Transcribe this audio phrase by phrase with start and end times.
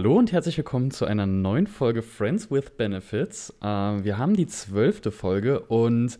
[0.00, 3.50] Hallo und herzlich willkommen zu einer neuen Folge Friends with Benefits.
[3.60, 6.18] Äh, wir haben die zwölfte Folge und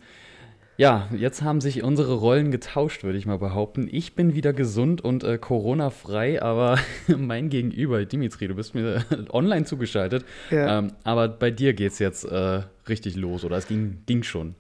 [0.77, 3.89] ja, jetzt haben sich unsere Rollen getauscht, würde ich mal behaupten.
[3.91, 6.79] Ich bin wieder gesund und äh, Corona-frei, aber
[7.17, 10.27] mein Gegenüber, Dimitri, du bist mir online zugeschaltet.
[10.51, 10.81] Ja.
[10.81, 14.57] Ähm, aber bei dir geht es jetzt äh, richtig los oder es ging, ging schon.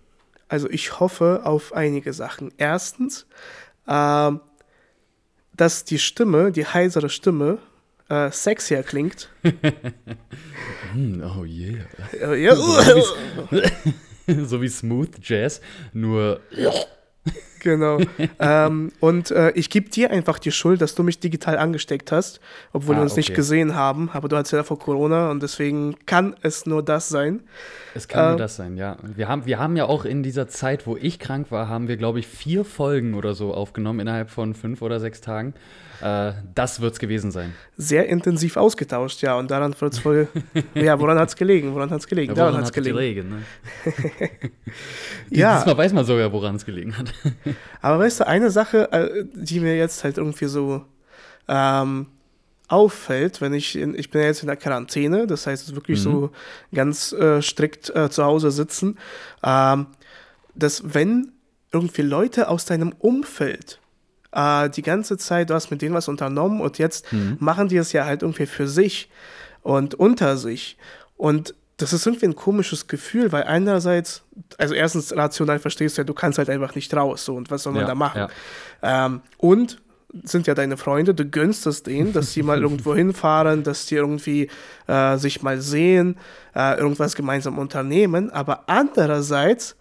[0.48, 2.54] Also ich hoffe auf einige Sachen.
[2.56, 3.26] Erstens,
[3.86, 4.30] äh,
[5.54, 7.58] dass die Stimme, die heisere Stimme,
[8.10, 9.30] äh, sexier klingt.
[10.94, 11.84] mm, oh yeah.
[12.22, 12.54] Uh, yeah.
[12.56, 13.62] so,
[14.44, 15.60] so wie Smooth Jazz,
[15.92, 16.40] nur.
[17.62, 17.98] Genau.
[18.38, 22.40] ähm, und äh, ich gebe dir einfach die Schuld, dass du mich digital angesteckt hast,
[22.72, 23.20] obwohl ah, wir uns okay.
[23.20, 24.08] nicht gesehen haben.
[24.14, 27.42] Aber du hattest ja vor Corona und deswegen kann es nur das sein.
[27.94, 28.96] Es kann äh, nur das sein, ja.
[29.02, 31.96] Wir haben, wir haben ja auch in dieser Zeit, wo ich krank war, haben wir,
[31.96, 35.54] glaube ich, vier Folgen oder so aufgenommen innerhalb von fünf oder sechs Tagen.
[36.00, 37.54] Äh, das wird es gewesen sein.
[37.76, 39.36] Sehr intensiv ausgetauscht, ja.
[39.38, 40.28] Und daran wird es wohl.
[40.74, 41.74] ja, woran hat es gelegen?
[41.74, 42.34] Woran hat es gelegen?
[42.34, 42.96] Ja, daran hat es gelegen.
[42.96, 43.42] gelegen ne?
[45.30, 45.56] ja.
[45.56, 47.12] Diesmal weiß man sogar, woran es gelegen hat.
[47.80, 50.84] Aber weißt du, eine Sache, äh, die mir jetzt halt irgendwie so.
[51.48, 52.06] Ähm,
[52.70, 55.74] auffällt, wenn ich, in, ich bin ja jetzt in der Quarantäne, das heißt, es ist
[55.74, 56.02] wirklich mhm.
[56.02, 56.30] so
[56.72, 58.98] ganz äh, strikt äh, zu Hause sitzen,
[59.42, 59.86] ähm,
[60.54, 61.32] dass wenn
[61.72, 63.80] irgendwie Leute aus deinem Umfeld
[64.32, 67.36] äh, die ganze Zeit, du hast mit denen was unternommen und jetzt mhm.
[67.40, 69.10] machen die es ja halt irgendwie für sich
[69.62, 70.76] und unter sich.
[71.16, 74.22] Und das ist irgendwie ein komisches Gefühl, weil einerseits,
[74.58, 77.64] also erstens rational verstehst du ja, du kannst halt einfach nicht raus, so und was
[77.64, 78.28] soll man ja, da machen?
[78.82, 79.06] Ja.
[79.06, 79.78] Ähm, und
[80.24, 83.96] sind ja deine Freunde, du gönnst es denen, dass sie mal irgendwo hinfahren, dass die
[83.96, 84.48] irgendwie
[84.86, 86.16] äh, sich mal sehen,
[86.54, 89.76] äh, irgendwas gemeinsam unternehmen, aber andererseits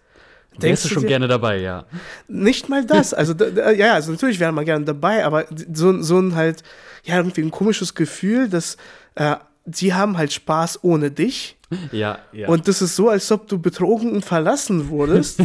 [0.58, 1.84] Wärst du schon dir, gerne dabei, ja.
[2.28, 3.14] Nicht mal das.
[3.20, 3.34] Also,
[3.76, 6.62] ja, also natürlich wäre man gerne dabei, aber so, so ein halt,
[7.04, 8.76] ja, irgendwie ein komisches Gefühl, dass
[9.14, 11.56] äh, die haben halt Spaß ohne dich.
[11.92, 12.48] Ja, ja.
[12.48, 15.40] Und das ist so, als ob du betrogen und verlassen wurdest.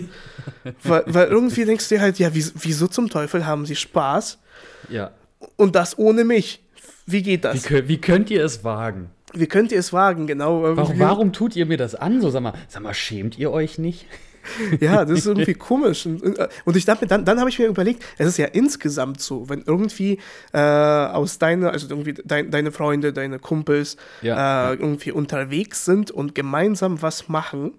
[0.83, 4.39] weil, weil irgendwie denkst du dir halt, ja, wieso zum Teufel haben sie Spaß?
[4.89, 5.11] Ja.
[5.55, 6.61] Und das ohne mich.
[7.05, 7.69] Wie geht das?
[7.69, 9.09] Wie, wie könnt ihr es wagen?
[9.33, 10.63] Wie könnt ihr es wagen, genau?
[10.77, 12.21] Warum, warum tut ihr mir das an?
[12.21, 14.05] So, sag mal, sag mal, schämt ihr euch nicht?
[14.79, 16.05] ja, das ist irgendwie komisch.
[16.05, 16.23] Und,
[16.65, 19.63] und ich dachte, dann, dann habe ich mir überlegt, es ist ja insgesamt so, wenn
[19.65, 20.19] irgendwie
[20.53, 26.11] äh, aus deiner, also irgendwie dein, deine Freunde, deine Kumpels ja, äh, irgendwie unterwegs sind
[26.11, 27.73] und gemeinsam was machen,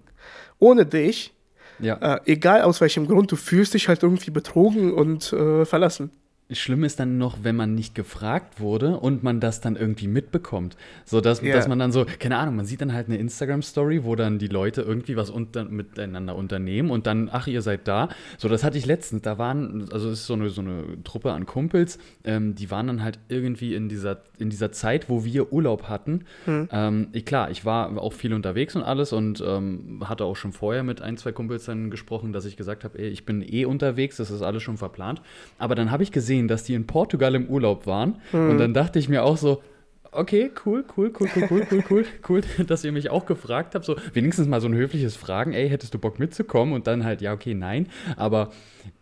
[0.59, 1.33] ohne dich,
[1.79, 2.15] ja.
[2.15, 6.11] äh, egal aus welchem Grund, du fühlst dich halt irgendwie betrogen und äh, verlassen.
[6.49, 10.77] Schlimm ist dann noch, wenn man nicht gefragt wurde und man das dann irgendwie mitbekommt.
[11.03, 11.53] So dass, yeah.
[11.53, 14.47] dass man dann so, keine Ahnung, man sieht dann halt eine Instagram-Story, wo dann die
[14.47, 18.07] Leute irgendwie was unter, miteinander unternehmen und dann, ach, ihr seid da.
[18.37, 19.23] So, das hatte ich letztens.
[19.23, 22.87] Da waren, also es ist so eine, so eine Truppe an Kumpels, ähm, die waren
[22.87, 26.23] dann halt irgendwie in dieser, in dieser Zeit, wo wir Urlaub hatten.
[26.45, 26.69] Hm.
[26.71, 30.53] Ähm, ich, klar, ich war auch viel unterwegs und alles und ähm, hatte auch schon
[30.53, 33.65] vorher mit ein, zwei Kumpels dann gesprochen, dass ich gesagt habe, ey, ich bin eh
[33.65, 35.21] unterwegs, das ist alles schon verplant.
[35.57, 38.15] Aber dann habe ich gesehen, gesehen, dass die in Portugal im Urlaub waren.
[38.31, 38.49] Mhm.
[38.49, 39.61] Und dann dachte ich mir auch so,
[40.11, 43.85] okay, cool, cool, cool, cool, cool, cool, cool, cool, dass ihr mich auch gefragt habt.
[43.85, 46.73] So wenigstens mal so ein höfliches Fragen, ey, hättest du Bock mitzukommen?
[46.73, 47.87] Und dann halt, ja, okay, nein.
[48.15, 48.51] Aber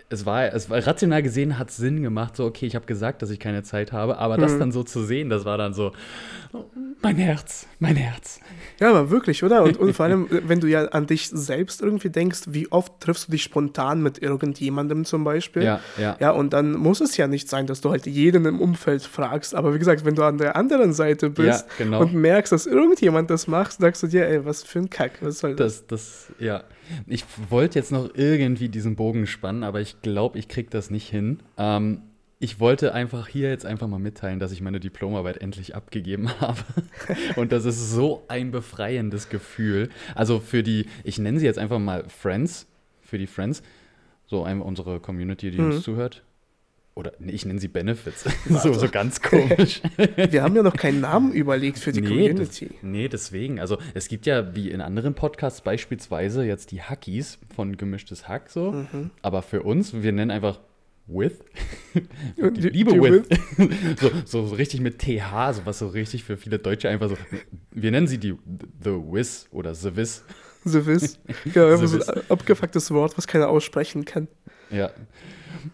[0.09, 3.21] es war, es war rational gesehen hat es Sinn gemacht, so, okay, ich habe gesagt,
[3.21, 4.41] dass ich keine Zeit habe, aber mhm.
[4.41, 5.93] das dann so zu sehen, das war dann so,
[7.01, 8.39] mein Herz, mein Herz.
[8.79, 9.63] Ja, aber wirklich, oder?
[9.63, 13.27] Und, und vor allem, wenn du ja an dich selbst irgendwie denkst, wie oft triffst
[13.27, 15.63] du dich spontan mit irgendjemandem zum Beispiel?
[15.63, 16.17] Ja, ja.
[16.19, 19.55] Ja, und dann muss es ja nicht sein, dass du halt jeden im Umfeld fragst,
[19.55, 22.01] aber wie gesagt, wenn du an der anderen Seite bist ja, genau.
[22.01, 25.39] und merkst, dass irgendjemand das macht, sagst du dir, ey, was für ein Kack, was
[25.39, 25.85] soll das?
[25.87, 26.63] Das, das ja.
[27.07, 31.09] Ich wollte jetzt noch irgendwie diesen Bogen spannen, aber ich glaube, ich kriege das nicht
[31.09, 31.39] hin.
[31.57, 32.01] Ähm,
[32.39, 36.59] ich wollte einfach hier jetzt einfach mal mitteilen, dass ich meine Diplomarbeit endlich abgegeben habe.
[37.35, 39.89] Und das ist so ein befreiendes Gefühl.
[40.13, 42.67] Also für die, ich nenne sie jetzt einfach mal Friends,
[43.01, 43.63] für die Friends,
[44.25, 45.71] so einfach unsere Community, die mhm.
[45.71, 46.23] uns zuhört.
[46.95, 48.23] Oder nee, ich nenne sie Benefits.
[48.49, 49.81] so, so ganz komisch.
[50.31, 52.67] Wir haben ja noch keinen Namen überlegt für die nee, Community.
[52.67, 53.59] Das, nee, deswegen.
[53.59, 58.49] Also es gibt ja wie in anderen Podcasts beispielsweise jetzt die Hackies von Gemischtes Hack
[58.49, 58.71] so.
[58.71, 59.11] Mhm.
[59.21, 60.59] Aber für uns, wir nennen einfach
[61.07, 61.43] With.
[61.93, 63.29] die, die Liebe die with.
[63.29, 63.99] with.
[63.99, 67.17] so, so, so, richtig mit TH, so was so richtig für viele Deutsche einfach so.
[67.71, 68.35] Wir nennen sie die
[68.83, 70.23] The Wiz oder The Wiz.
[70.63, 71.19] The Wiz.
[71.53, 74.27] Ja, einfach so ein abgefucktes Wort, was keiner aussprechen kann.
[74.71, 74.89] Ja.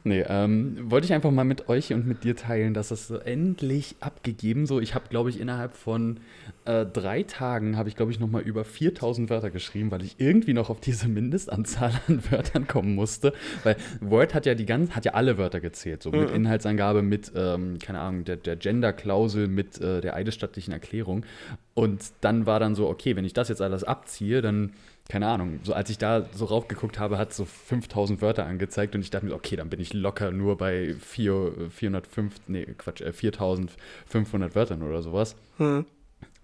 [0.04, 3.18] Nee, ähm, wollte ich einfach mal mit euch und mit dir teilen, dass das so
[3.18, 4.80] endlich abgegeben so.
[4.80, 6.19] Ich habe, glaube ich, innerhalb von
[6.66, 10.16] äh, drei Tagen habe ich, glaube ich, noch mal über 4000 Wörter geschrieben, weil ich
[10.19, 13.33] irgendwie noch auf diese Mindestanzahl an Wörtern kommen musste.
[13.63, 16.36] Weil Word hat ja die ganz, hat ja alle Wörter gezählt, so mit mhm.
[16.36, 21.25] Inhaltsangabe, mit, ähm, keine Ahnung, der, der Gender-Klausel, mit äh, der eidesstattlichen Erklärung.
[21.74, 24.74] Und dann war dann so, okay, wenn ich das jetzt alles abziehe, dann
[25.09, 29.01] keine Ahnung, so als ich da so raufgeguckt habe, hat so 5000 Wörter angezeigt und
[29.01, 33.12] ich dachte mir, okay, dann bin ich locker nur bei 4, 405, nee, Quatsch, äh,
[33.12, 35.36] 4500 Wörtern oder sowas.
[35.57, 35.86] Hm.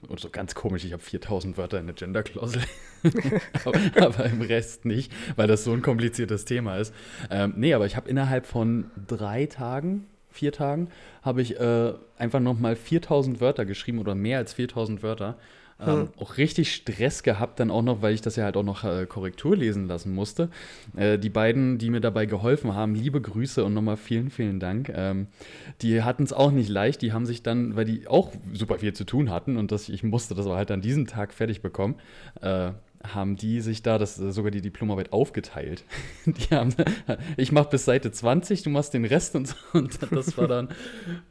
[0.07, 2.61] Und so ganz komisch, ich habe 4000 Wörter in der Gender-Klausel,
[3.65, 6.93] aber, aber, im Rest nicht, weil das so ein kompliziertes Thema ist.
[7.31, 10.89] Ähm, nee, aber ich habe innerhalb von drei Tagen, vier Tagen,
[11.23, 15.37] habe ich äh, einfach nochmal 4000 Wörter geschrieben oder mehr als 4000 Wörter.
[15.79, 16.09] Ähm, hm.
[16.17, 19.05] Auch richtig Stress gehabt, dann auch noch, weil ich das ja halt auch noch äh,
[19.05, 20.49] Korrektur lesen lassen musste.
[20.95, 24.91] Äh, die beiden, die mir dabei geholfen haben, liebe Grüße und nochmal vielen, vielen Dank.
[24.93, 25.27] Ähm,
[25.81, 27.01] die hatten es auch nicht leicht.
[27.01, 30.03] Die haben sich dann, weil die auch super viel zu tun hatten und das, ich
[30.03, 31.95] musste das aber halt an diesem Tag fertig bekommen,
[32.41, 32.71] äh,
[33.13, 35.83] haben die sich da das sogar die Diplomarbeit aufgeteilt.
[36.25, 36.73] Die haben,
[37.37, 39.55] ich mache bis Seite 20, du machst den Rest und so.
[39.73, 40.69] Und das war dann,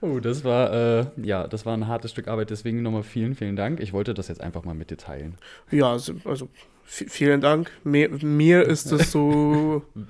[0.01, 2.51] oh, das war, äh, ja, das war ein hartes Stück Arbeit.
[2.51, 3.81] Deswegen nochmal vielen, vielen Dank.
[3.81, 5.37] Ich wollte das jetzt einfach mal mit dir teilen.
[5.71, 6.49] Ja, also, also
[6.85, 7.71] vielen Dank.
[7.85, 10.01] Mir, mir ist es so Äh,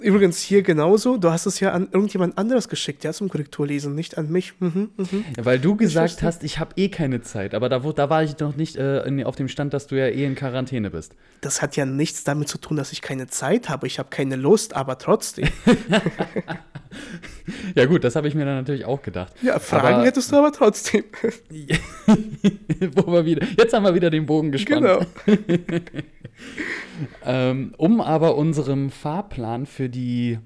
[0.00, 4.18] übrigens hier genauso, du hast es ja an irgendjemand anderes geschickt, ja, zum Korrekturlesen, nicht
[4.18, 4.54] an mich.
[4.60, 5.24] Mhm, mhm.
[5.36, 8.38] Ja, weil du gesagt hast, ich habe eh keine Zeit, aber da, da war ich
[8.38, 11.14] noch nicht äh, in, auf dem Stand, dass du ja eh in Quarantäne bist.
[11.40, 13.86] Das hat ja nichts damit zu tun, dass ich keine Zeit habe.
[13.86, 15.48] Ich habe keine Lust, aber trotzdem.
[17.74, 19.32] ja gut, das habe ich mir dann natürlich auch gedacht.
[19.42, 21.04] Ja, Fragen aber, hättest du aber trotzdem.
[22.94, 25.06] Wo wir wieder, jetzt haben wir wieder den Bogen gespannt.
[25.26, 25.36] Genau.
[27.24, 30.38] ähm, um aber unserem Fahrplan für die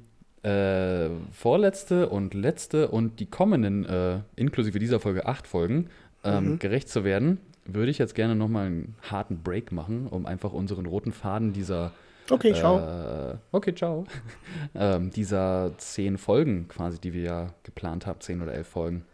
[0.42, 5.88] äh, vorletzte und letzte und die kommenden, äh, inklusive dieser Folge, acht Folgen,
[6.22, 6.58] ähm, mhm.
[6.58, 10.86] gerecht zu werden, würde ich jetzt gerne nochmal einen harten Break machen, um einfach unseren
[10.86, 11.92] roten Faden dieser
[12.30, 12.78] Okay, ciao.
[12.78, 14.04] Äh, okay, ciao.
[14.74, 19.04] ähm, dieser zehn Folgen quasi, die wir ja geplant haben, zehn oder elf Folgen,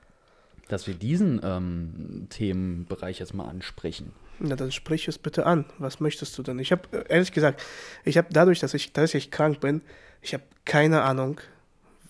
[0.68, 4.12] dass wir diesen ähm, Themenbereich jetzt mal ansprechen.
[4.38, 5.64] Na, dann sprich es bitte an.
[5.78, 6.58] Was möchtest du denn?
[6.58, 7.62] Ich habe, äh, ehrlich gesagt,
[8.04, 9.82] ich habe dadurch, dass ich, dass ich krank bin,
[10.20, 11.40] ich habe keine Ahnung,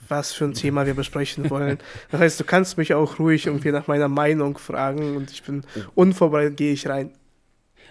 [0.09, 1.79] was für ein Thema wir besprechen wollen.
[2.11, 5.63] Das heißt, du kannst mich auch ruhig irgendwie nach meiner Meinung fragen und ich bin
[5.77, 5.81] oh.
[5.95, 7.11] unvorbereitet, gehe ich rein.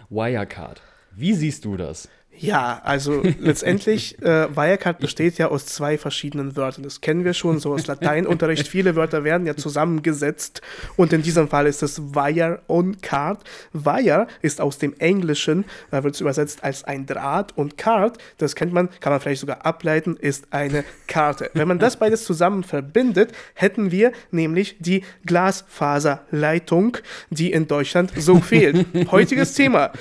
[0.09, 0.81] Wirecard.
[1.11, 2.09] Wie siehst du das?
[2.37, 6.83] Ja, also letztendlich, äh, Wirecard besteht ja aus zwei verschiedenen Wörtern.
[6.83, 8.67] Das kennen wir schon so aus Lateinunterricht.
[8.67, 10.61] Viele Wörter werden ja zusammengesetzt
[10.95, 13.43] und in diesem Fall ist es Wire on Card.
[13.73, 18.55] Wire ist aus dem Englischen, da wird es übersetzt als ein Draht und Card, das
[18.55, 21.49] kennt man, kann man vielleicht sogar ableiten, ist eine Karte.
[21.53, 26.97] Wenn man das beides zusammen verbindet, hätten wir nämlich die Glasfaserleitung,
[27.29, 28.85] die in Deutschland so fehlt.
[29.11, 29.91] Heutiges Thema.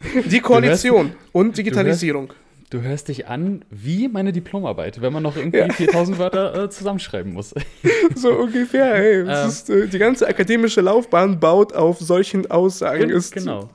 [0.00, 2.28] Die Koalition hörst, und Digitalisierung.
[2.28, 5.68] Du hörst, du hörst, dich an wie meine Diplomarbeit, wenn man noch irgendwie ja.
[5.72, 7.54] 4000 Wörter äh, zusammenschreiben muss.
[8.14, 9.20] So ungefähr, ey.
[9.20, 13.08] Ähm, ist, äh, die ganze akademische Laufbahn baut auf solchen Aussagen.
[13.08, 13.68] Gen genau.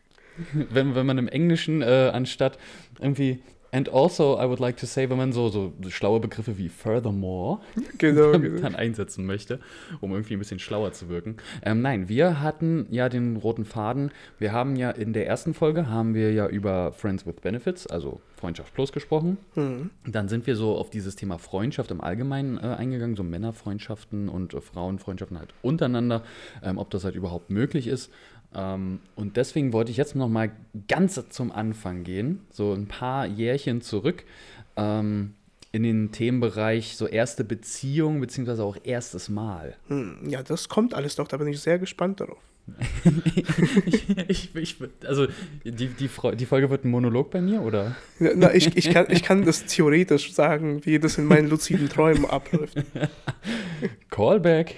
[0.52, 2.58] wenn, wenn man im Englischen äh, anstatt
[3.00, 3.40] irgendwie
[3.74, 7.60] And also, I would like to say, wenn man so, so schlaue Begriffe wie furthermore
[7.98, 8.60] genau, genau.
[8.60, 9.60] dann einsetzen möchte,
[10.02, 11.38] um irgendwie ein bisschen schlauer zu wirken.
[11.62, 14.10] Ähm, nein, wir hatten ja den roten Faden.
[14.38, 18.20] Wir haben ja in der ersten Folge haben wir ja über Friends with Benefits, also
[18.36, 19.38] Freundschaft Plus gesprochen.
[19.54, 19.90] Mhm.
[20.04, 24.52] Dann sind wir so auf dieses Thema Freundschaft im Allgemeinen äh, eingegangen, so Männerfreundschaften und
[24.52, 26.24] äh, Frauenfreundschaften halt untereinander,
[26.62, 28.10] ähm, ob das halt überhaupt möglich ist.
[28.54, 30.50] Ähm, und deswegen wollte ich jetzt noch mal
[30.88, 34.24] ganz zum Anfang gehen, so ein paar Jährchen zurück
[34.76, 35.34] ähm,
[35.72, 39.74] in den Themenbereich so erste Beziehung beziehungsweise auch erstes Mal.
[39.88, 42.38] Hm, ja, das kommt alles doch, da bin ich sehr gespannt darauf.
[44.28, 45.26] ich, ich, also
[45.64, 47.96] die, die, die Folge wird ein Monolog bei mir, oder?
[48.20, 52.24] Na, ich, ich, kann, ich kann das theoretisch sagen, wie das in meinen luziden Träumen
[52.24, 52.76] abläuft.
[54.10, 54.76] Callback.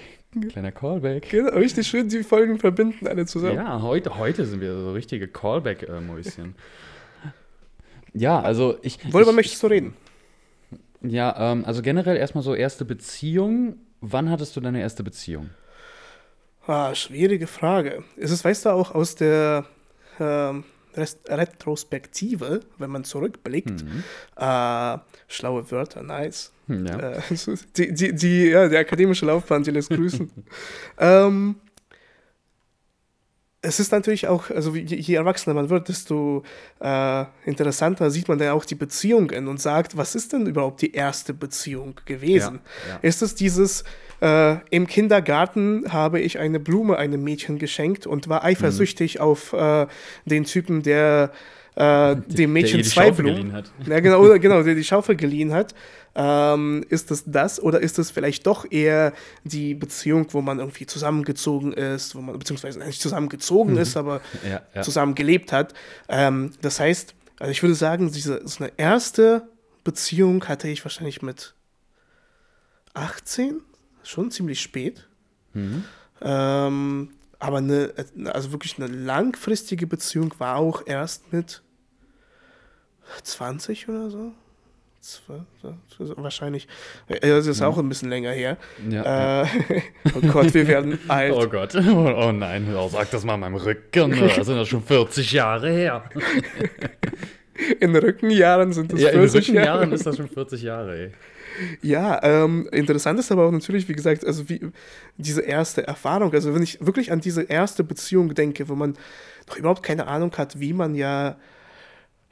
[0.49, 1.29] Kleiner Callback.
[1.29, 3.55] Genau, richtig schön, die Folgen verbinden alle zusammen.
[3.55, 6.55] Ja, heute, heute sind wir so richtige Callback-Mäuschen.
[8.13, 8.99] ja, also ich.
[9.13, 9.93] Worüber ich, möchtest du reden?
[11.01, 13.77] Ja, ähm, also generell erstmal so erste Beziehung.
[14.01, 15.49] Wann hattest du deine erste Beziehung?
[16.67, 18.03] Ah, schwierige Frage.
[18.17, 19.65] Es ist, weißt du, auch aus der
[20.19, 20.63] ähm,
[20.95, 24.03] Retrospektive, wenn man zurückblickt, mhm.
[24.35, 26.51] äh, schlaue Wörter, nice.
[26.67, 26.99] Ja.
[26.99, 27.21] Äh,
[27.77, 30.31] die, die, die, ja, die akademische Laufbahn, die lässt grüßen.
[30.97, 31.55] ähm,
[33.65, 36.43] es ist natürlich auch, also je erwachsener man wird, desto
[36.79, 40.93] äh, interessanter sieht man dann auch die Beziehungen und sagt, was ist denn überhaupt die
[40.93, 42.59] erste Beziehung gewesen?
[42.87, 42.99] Ja, ja.
[43.01, 43.83] Ist es dieses,
[44.21, 49.21] äh, im Kindergarten habe ich eine Blume einem Mädchen geschenkt und war eifersüchtig mhm.
[49.21, 49.87] auf äh,
[50.25, 51.31] den Typen, der
[51.75, 53.53] äh, dem Mädchen zwei Blumen.
[53.53, 53.71] Hat.
[53.87, 55.75] Ja, genau, oder, genau, der die Schaufel geliehen hat.
[56.17, 59.11] Ähm, ist es das oder ist es vielleicht doch eher
[59.43, 63.79] die Beziehung, wo man irgendwie zusammengezogen ist, wo man beziehungsweise nicht zusammengezogen mhm.
[63.79, 64.81] ist, aber ja, ja.
[64.81, 65.73] zusammen gelebt hat?
[66.07, 69.49] Ähm, das heißt, also ich würde sagen, diese so eine erste
[69.83, 71.53] Beziehung hatte ich wahrscheinlich mit
[72.93, 73.61] 18,
[74.03, 75.09] schon ziemlich spät.
[75.53, 75.83] Mhm.
[76.21, 77.93] Ähm, aber eine,
[78.31, 81.61] also wirklich eine langfristige Beziehung war auch erst mit
[83.23, 84.31] 20 oder so.
[86.15, 86.67] Wahrscheinlich.
[87.21, 88.57] Das ist auch ein bisschen länger her.
[88.89, 89.47] Ja, äh,
[90.15, 91.33] oh Gott, wir werden alt.
[91.35, 91.75] Oh Gott.
[91.75, 94.11] Oh, oh nein, oh, sag das mal meinem Rücken.
[94.19, 96.09] Das sind ja schon 40 Jahre her.
[97.79, 99.83] In Rückenjahren sind das ja, 40 Jahre.
[99.83, 101.11] In Rückenjahren ist das schon 40 Jahre, ey.
[101.81, 104.59] Ja, ähm, interessant ist aber auch natürlich, wie gesagt, also wie
[105.17, 108.97] diese erste Erfahrung, also wenn ich wirklich an diese erste Beziehung denke, wo man
[109.47, 111.37] noch überhaupt keine Ahnung hat, wie man ja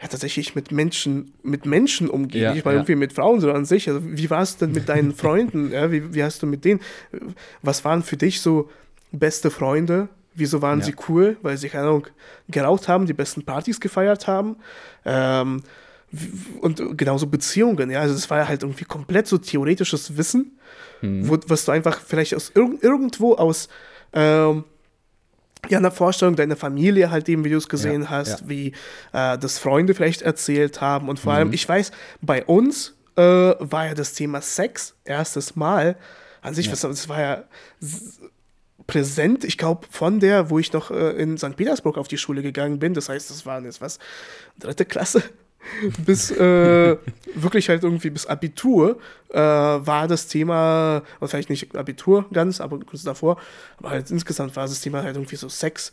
[0.03, 2.41] ja, tatsächlich mit Menschen, mit Menschen umgeht.
[2.41, 2.77] Ja, nicht mal ja.
[2.77, 3.87] irgendwie mit Frauen, sondern an sich.
[3.87, 5.71] Also, wie war es denn mit deinen Freunden?
[5.71, 6.81] Ja, wie, wie hast du mit denen?
[7.61, 8.69] Was waren für dich so
[9.13, 10.09] beste Freunde?
[10.35, 10.85] Wieso waren ja.
[10.87, 11.37] sie cool?
[11.41, 12.07] Weil sie, keine Ahnung,
[12.49, 14.57] geraucht haben, die besten Partys gefeiert haben.
[15.05, 15.63] Ähm,
[16.59, 18.01] und genauso Beziehungen, ja.
[18.01, 20.59] Also, es war ja halt irgendwie komplett so theoretisches Wissen,
[21.01, 21.29] mhm.
[21.29, 23.69] wo, was du einfach vielleicht aus irg irgendwo aus.
[24.11, 24.65] Ähm,
[25.69, 28.49] ja, eine Vorstellung deiner Familie halt eben Videos gesehen ja, hast, ja.
[28.49, 28.67] wie
[29.13, 31.09] äh, das Freunde vielleicht erzählt haben.
[31.09, 31.37] Und vor mhm.
[31.37, 31.91] allem, ich weiß,
[32.21, 35.95] bei uns äh, war ja das Thema Sex erstes Mal
[36.41, 36.73] an sich, ja.
[36.73, 37.43] was, das war ja
[38.87, 41.55] präsent, ich glaube, von der, wo ich noch äh, in St.
[41.55, 42.93] Petersburg auf die Schule gegangen bin.
[42.93, 43.99] Das heißt, das waren jetzt was,
[44.59, 45.23] dritte Klasse
[46.05, 46.97] bis äh,
[47.35, 52.79] wirklich halt irgendwie bis Abitur äh, war das Thema, oder vielleicht nicht Abitur ganz, aber
[52.79, 53.37] kurz davor,
[53.77, 55.91] aber halt insgesamt war das Thema halt irgendwie so Sex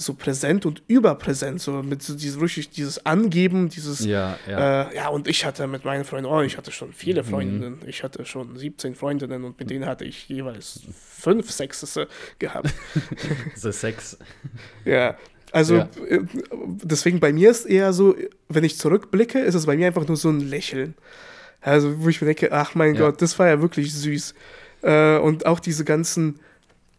[0.00, 4.82] so präsent und überpräsent, so mit so dieses, wirklich dieses Angeben, dieses, ja, ja.
[4.82, 7.26] Äh, ja, und ich hatte mit meinen Freunden, oh, ich hatte schon viele mhm.
[7.26, 7.88] Freundinnen, mhm.
[7.88, 11.98] ich hatte schon 17 Freundinnen und mit denen hatte ich jeweils fünf Sexes
[12.38, 12.72] gehabt.
[13.56, 14.16] The Sex.
[14.84, 15.16] Ja,
[15.52, 15.88] also ja.
[16.08, 16.20] Äh,
[16.82, 18.14] deswegen bei mir ist eher so,
[18.48, 20.94] wenn ich zurückblicke, ist es bei mir einfach nur so ein Lächeln.
[21.60, 23.02] Also wo ich mir denke, ach mein ja.
[23.02, 24.34] Gott, das war ja wirklich süß.
[24.82, 26.38] Äh, und auch diese ganzen,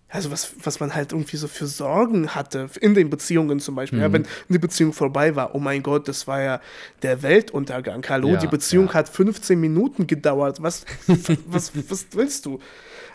[0.10, 4.00] also was, was man halt irgendwie so für Sorgen hatte in den Beziehungen zum Beispiel.
[4.00, 4.04] Mhm.
[4.04, 6.62] Ja, wenn eine Beziehung vorbei war, oh mein Gott, das war ja
[7.04, 8.04] der Weltuntergang.
[8.10, 10.62] Hallo, ja, die Beziehung hat 15 Minuten gedauert.
[10.62, 10.86] Was,
[11.48, 12.60] was, was willst du?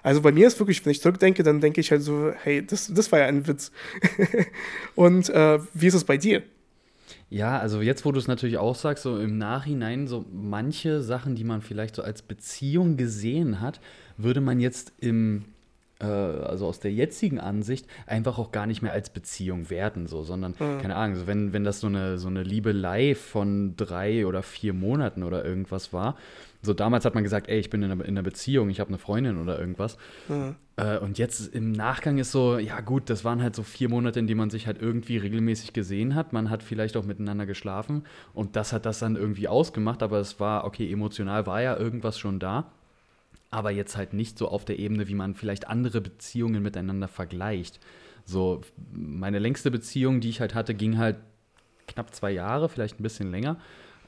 [0.05, 2.93] Also bei mir ist wirklich, wenn ich zurückdenke, dann denke ich halt so, hey, das,
[2.93, 3.73] das war ja ein Witz.
[4.95, 6.43] Und äh, wie ist es bei dir?
[7.31, 11.35] Ja, also jetzt, wo du es natürlich auch sagst, so im Nachhinein, so manche Sachen,
[11.35, 13.81] die man vielleicht so als Beziehung gesehen hat,
[14.19, 15.47] würde man jetzt im,
[16.01, 20.23] äh, also aus der jetzigen Ansicht, einfach auch gar nicht mehr als Beziehung werten, so,
[20.23, 20.81] sondern, mhm.
[20.81, 24.73] keine Ahnung, so wenn, wenn das so eine, so eine Liebelei von drei oder vier
[24.73, 26.17] Monaten oder irgendwas war,
[26.63, 28.89] so damals hat man gesagt, ey, ich bin in einer, in einer Beziehung, ich habe
[28.89, 29.99] eine Freundin oder irgendwas.
[30.29, 30.57] Mhm.
[30.77, 34.19] Äh, und jetzt im Nachgang ist so, ja gut, das waren halt so vier Monate,
[34.19, 36.33] in denen man sich halt irgendwie regelmäßig gesehen hat.
[36.33, 40.41] Man hat vielleicht auch miteinander geschlafen und das hat das dann irgendwie ausgemacht, aber es
[40.41, 42.73] war, okay, emotional war ja irgendwas schon da.
[43.55, 47.79] Aber jetzt halt nicht so auf der Ebene, wie man vielleicht andere Beziehungen miteinander vergleicht.
[48.25, 51.19] So, meine längste Beziehung, die ich halt hatte, ging halt
[51.87, 53.61] knapp zwei Jahre, vielleicht ein bisschen länger.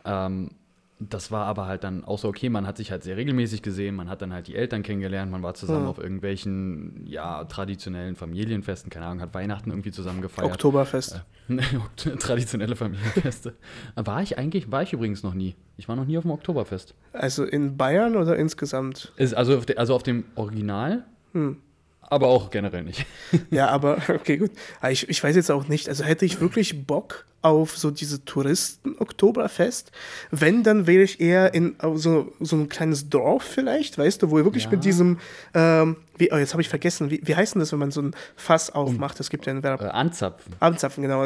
[0.05, 0.51] Ähm,
[0.99, 3.95] das war aber halt dann auch so, okay, man hat sich halt sehr regelmäßig gesehen,
[3.95, 5.89] man hat dann halt die Eltern kennengelernt, man war zusammen mhm.
[5.89, 10.53] auf irgendwelchen, ja, traditionellen Familienfesten, keine Ahnung, hat Weihnachten irgendwie zusammen gefeiert.
[10.53, 11.23] Oktoberfest.
[11.49, 11.57] Äh,
[12.19, 13.55] traditionelle Familienfeste.
[13.95, 15.55] war ich eigentlich, war ich übrigens noch nie.
[15.77, 16.95] Ich war noch nie auf dem Oktoberfest.
[17.13, 19.13] Also in Bayern oder insgesamt?
[19.17, 21.05] Ist also, auf de, also auf dem Original?
[21.33, 21.59] Hm.
[22.09, 23.05] Aber auch generell nicht.
[23.51, 24.53] ja, aber okay, gut.
[24.91, 29.93] Ich, ich weiß jetzt auch nicht, also hätte ich wirklich Bock auf so diese Touristen-Oktoberfest?
[30.31, 34.39] Wenn, dann wäre ich eher in so, so ein kleines Dorf vielleicht, weißt du, wo
[34.39, 34.71] ihr wirklich ja.
[34.71, 35.19] mit diesem,
[35.55, 38.03] ähm, wie, oh, jetzt habe ich vergessen, wie, wie heißt denn das, wenn man so
[38.03, 39.21] ein Fass aufmacht?
[39.21, 39.81] Es gibt ja einen Verb.
[39.81, 40.55] Äh, anzapfen.
[40.59, 41.25] Anzapfen, genau.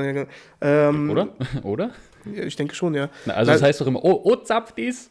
[0.60, 1.28] Ähm, Oder?
[1.62, 1.90] Oder?
[2.24, 3.08] Ich denke schon, ja.
[3.24, 5.10] Na, also, das heißt doch immer, oh, oh zapf dies.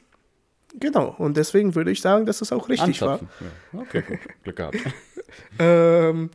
[0.80, 3.28] Genau, und deswegen würde ich sagen, dass es auch richtig Anzapfen.
[3.40, 3.48] war.
[3.74, 3.82] Ja.
[3.82, 4.20] Okay, gut.
[4.44, 4.78] Glück gehabt.
[5.60, 6.30] ähm,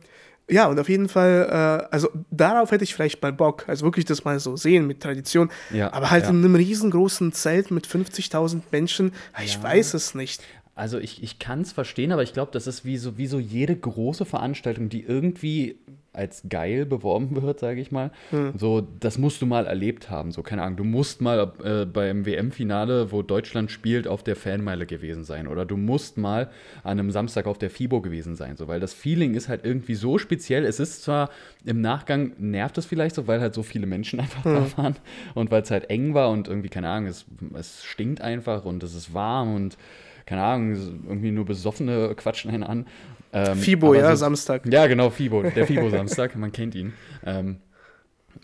[0.49, 3.63] ja, und auf jeden Fall, äh, also darauf hätte ich vielleicht mal Bock.
[3.67, 5.49] Also wirklich das mal so sehen mit Tradition.
[5.71, 6.29] Ja, Aber halt ja.
[6.29, 9.11] in einem riesengroßen Zelt mit 50.000 Menschen,
[9.43, 9.63] ich ja.
[9.63, 10.43] weiß es nicht.
[10.75, 13.39] Also ich, ich kann es verstehen, aber ich glaube, das ist wie so, wie so
[13.39, 15.77] jede große Veranstaltung, die irgendwie
[16.11, 18.11] als geil beworben wird, sage ich mal.
[18.31, 18.53] Hm.
[18.57, 20.31] So, das musst du mal erlebt haben.
[20.31, 24.85] So, keine Ahnung, du musst mal äh, beim WM-Finale, wo Deutschland spielt, auf der Fanmeile
[24.85, 25.47] gewesen sein.
[25.47, 26.49] Oder du musst mal
[26.83, 28.57] an einem Samstag auf der FIBO gewesen sein.
[28.57, 30.65] So, weil das Feeling ist halt irgendwie so speziell.
[30.65, 31.29] Es ist zwar
[31.63, 34.53] im Nachgang nervt es vielleicht so, weil halt so viele Menschen einfach hm.
[34.55, 34.95] da waren
[35.35, 37.25] und weil es halt eng war und irgendwie, keine Ahnung, es,
[37.57, 39.77] es stinkt einfach und es ist warm und
[40.25, 40.75] keine Ahnung,
[41.07, 42.87] irgendwie nur Besoffene quatschen einen an.
[43.33, 44.65] Ähm, Fibo, ja, so, Samstag.
[44.71, 46.93] Ja, genau, Fibo, der Fibo-Samstag, man kennt ihn.
[47.25, 47.57] Ähm,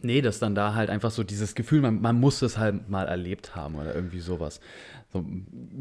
[0.01, 3.07] nee, dass dann da halt einfach so dieses Gefühl, man, man muss es halt mal
[3.07, 4.59] erlebt haben oder irgendwie sowas.
[5.13, 5.25] So,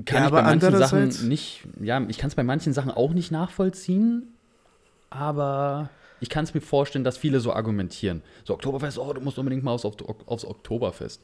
[0.04, 3.12] kann ja, ich bei manchen Sachen nicht, ja, ich kann es bei manchen Sachen auch
[3.12, 4.28] nicht nachvollziehen,
[5.10, 5.90] aber
[6.20, 8.22] ich kann es mir vorstellen, dass viele so argumentieren.
[8.44, 11.22] So, Oktoberfest, oh, du musst unbedingt mal aufs, aufs Oktoberfest.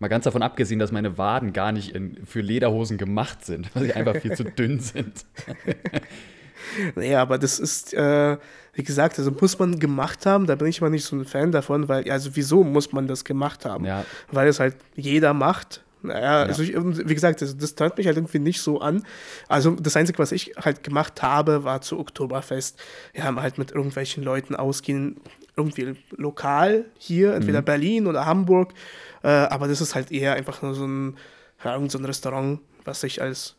[0.00, 3.84] Mal ganz davon abgesehen, dass meine Waden gar nicht in, für Lederhosen gemacht sind, weil
[3.84, 5.24] sie einfach viel zu dünn sind.
[6.94, 8.36] Naja, aber das ist, äh,
[8.74, 11.52] wie gesagt, also muss man gemacht haben, da bin ich mal nicht so ein Fan
[11.52, 13.84] davon, weil, also wieso muss man das gemacht haben?
[13.84, 14.04] Ja.
[14.30, 15.82] Weil es halt jeder macht.
[16.02, 16.42] Naja, ja.
[16.44, 19.04] also ich, wie gesagt, das, das tönt mich halt irgendwie nicht so an.
[19.48, 22.80] Also das Einzige, was ich halt gemacht habe, war zu Oktoberfest.
[23.14, 25.16] Wir haben halt mit irgendwelchen Leuten ausgehen,
[25.58, 27.66] irgendwie lokal hier, entweder mhm.
[27.66, 28.72] Berlin oder Hamburg.
[29.22, 31.16] Äh, aber das ist halt eher einfach nur so ein,
[31.64, 33.56] ja, so ein Restaurant, was sich als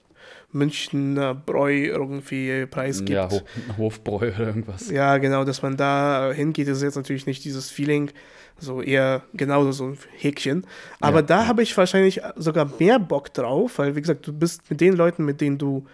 [0.52, 3.10] Münchner Bräu irgendwie preisgibt.
[3.10, 3.42] Ja, Ho
[3.78, 4.90] Hofbräu oder irgendwas.
[4.90, 8.12] Ja, genau, dass man da hingeht, ist jetzt natürlich nicht dieses Feeling,
[8.58, 10.66] so eher genauso so ein Häkchen.
[11.00, 11.26] Aber ja.
[11.26, 14.96] da habe ich wahrscheinlich sogar mehr Bock drauf, weil, wie gesagt, du bist mit den
[14.96, 15.86] Leuten, mit denen du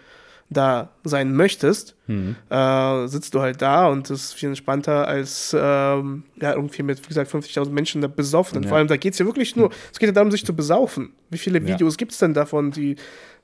[0.48, 2.36] da sein möchtest, mhm.
[2.50, 7.02] äh, sitzt du halt da und das ist viel entspannter als ähm, ja, irgendwie mit,
[7.02, 8.62] wie gesagt, 50.000 Menschen da besoffen.
[8.62, 8.68] Ja.
[8.68, 11.12] Vor allem, da geht es ja wirklich nur, es geht ja darum, sich zu besaufen.
[11.30, 11.96] Wie viele Videos ja.
[11.96, 12.92] gibt es denn davon, die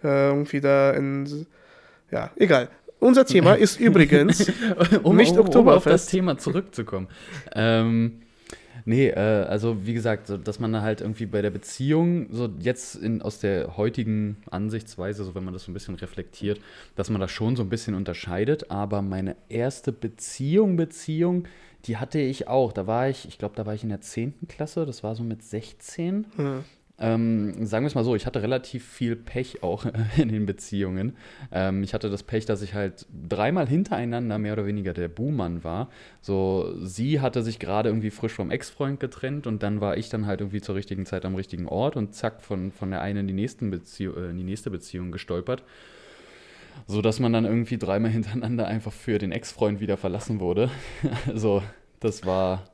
[0.04, 1.46] äh, irgendwie da in,
[2.10, 2.68] ja, egal.
[3.00, 4.52] Unser Thema ist übrigens
[5.02, 5.56] um, nicht um, Oktoberfest.
[5.56, 7.08] Um auf das Thema zurückzukommen.
[7.52, 8.22] ähm,
[8.84, 12.96] Nee, äh, also wie gesagt, so, dass man halt irgendwie bei der Beziehung, so jetzt
[12.96, 16.60] in, aus der heutigen Ansichtsweise, so wenn man das so ein bisschen reflektiert,
[16.96, 18.70] dass man das schon so ein bisschen unterscheidet.
[18.70, 21.44] Aber meine erste Beziehung, Beziehung,
[21.84, 22.72] die hatte ich auch.
[22.72, 24.34] Da war ich, ich glaube, da war ich in der 10.
[24.48, 26.26] Klasse, das war so mit 16.
[26.36, 26.64] Mhm.
[26.98, 31.16] Ähm, sagen wir es mal so, ich hatte relativ viel Pech auch in den Beziehungen.
[31.50, 35.64] Ähm, ich hatte das Pech, dass ich halt dreimal hintereinander mehr oder weniger der Buhmann
[35.64, 35.88] war.
[36.20, 40.26] So, sie hatte sich gerade irgendwie frisch vom Ex-Freund getrennt und dann war ich dann
[40.26, 43.26] halt irgendwie zur richtigen Zeit am richtigen Ort und zack, von, von der einen in
[43.26, 45.64] die, nächsten äh, in die nächste Beziehung gestolpert.
[46.86, 50.70] So dass man dann irgendwie dreimal hintereinander einfach für den Ex-Freund wieder verlassen wurde.
[51.26, 51.62] also,
[52.00, 52.71] das war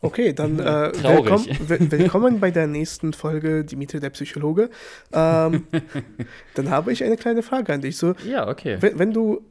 [0.00, 4.70] Okay, dann äh, willkommen, willkommen, bei der nächsten Folge Dimitri der Psychologe.
[5.12, 5.66] Ähm,
[6.54, 7.96] dann habe ich eine kleine Frage an dich.
[7.96, 8.76] So, ja, okay.
[8.80, 9.42] Wenn, wenn du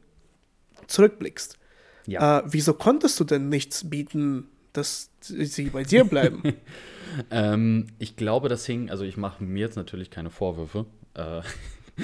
[0.86, 1.58] zurückblickst,
[2.06, 2.38] ja.
[2.38, 6.42] äh, wieso konntest du denn nichts bieten, dass sie bei dir bleiben?
[7.30, 10.86] ähm, ich glaube, das hing, also ich mache mir jetzt natürlich keine Vorwürfe.
[11.14, 11.42] Äh,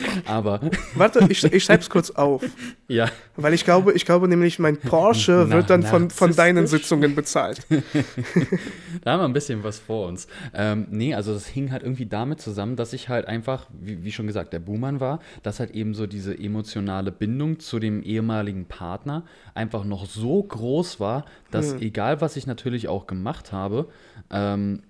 [0.27, 0.61] aber.
[0.95, 2.45] Warte, ich, ich schreib's kurz auf.
[2.89, 3.11] Ja.
[3.37, 7.15] Weil ich glaube, ich glaube nämlich, mein Porsche na, wird dann von, von deinen Sitzungen
[7.15, 7.67] bezahlt.
[9.03, 10.27] da haben wir ein bisschen was vor uns.
[10.53, 14.13] Ähm, nee, also das hing halt irgendwie damit zusammen, dass ich halt einfach, wie, wie
[14.13, 18.67] schon gesagt, der Buhmann war, dass halt eben so diese emotionale Bindung zu dem ehemaligen
[18.67, 21.83] Partner einfach noch so groß war, dass hm.
[21.83, 23.89] egal, was ich natürlich auch gemacht habe,
[24.31, 24.83] ähm,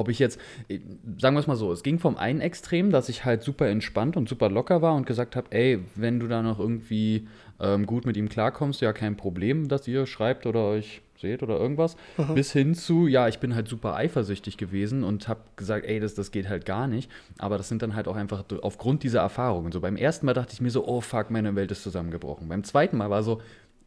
[0.00, 0.80] ob ich jetzt, äh,
[1.18, 4.16] sagen wir es mal so, es ging vom einen Extrem, dass ich halt super entspannt
[4.16, 7.28] und super locker war und gesagt habe, ey, wenn du da noch irgendwie
[7.60, 11.58] ähm, gut mit ihm klarkommst, ja, kein Problem, dass ihr schreibt oder euch seht oder
[11.58, 12.32] irgendwas, Aha.
[12.32, 16.14] bis hin zu, ja, ich bin halt super eifersüchtig gewesen und habe gesagt, ey, das,
[16.14, 17.10] das geht halt gar nicht.
[17.38, 19.70] Aber das sind dann halt auch einfach aufgrund dieser Erfahrungen.
[19.72, 22.48] So beim ersten Mal dachte ich mir so, oh fuck, meine Welt ist zusammengebrochen.
[22.48, 23.40] Beim zweiten Mal war so,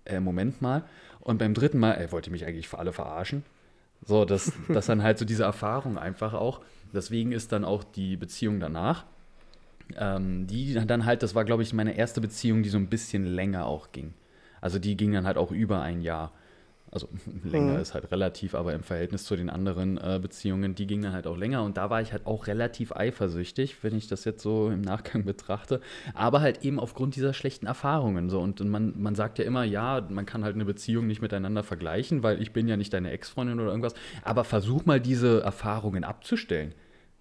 [0.06, 0.84] äh, Moment mal.
[1.22, 3.44] Und beim dritten Mal, ey, wollte ich mich eigentlich für alle verarschen?
[4.06, 6.62] So, dass, dass dann halt so diese Erfahrung einfach auch,
[6.94, 9.06] deswegen ist dann auch die Beziehung danach,
[9.98, 13.26] ähm, die dann halt, das war glaube ich meine erste Beziehung, die so ein bisschen
[13.26, 14.14] länger auch ging.
[14.62, 16.32] Also die ging dann halt auch über ein Jahr.
[16.94, 17.10] Also
[17.44, 17.80] länger mhm.
[17.80, 21.28] ist halt relativ, aber im Verhältnis zu den anderen äh, Beziehungen, die gingen dann halt
[21.28, 21.64] auch länger.
[21.64, 25.24] Und da war ich halt auch relativ eifersüchtig, wenn ich das jetzt so im Nachgang
[25.26, 25.82] betrachte.
[26.14, 28.30] Aber halt eben aufgrund dieser schlechten Erfahrungen.
[28.30, 28.40] So.
[28.40, 32.22] Und man, man sagt ja immer, ja, man kann halt eine Beziehung nicht miteinander vergleichen,
[32.22, 33.96] weil ich bin ja nicht deine Ex-Freundin oder irgendwas.
[34.22, 36.74] Aber versuch mal diese Erfahrungen abzustellen.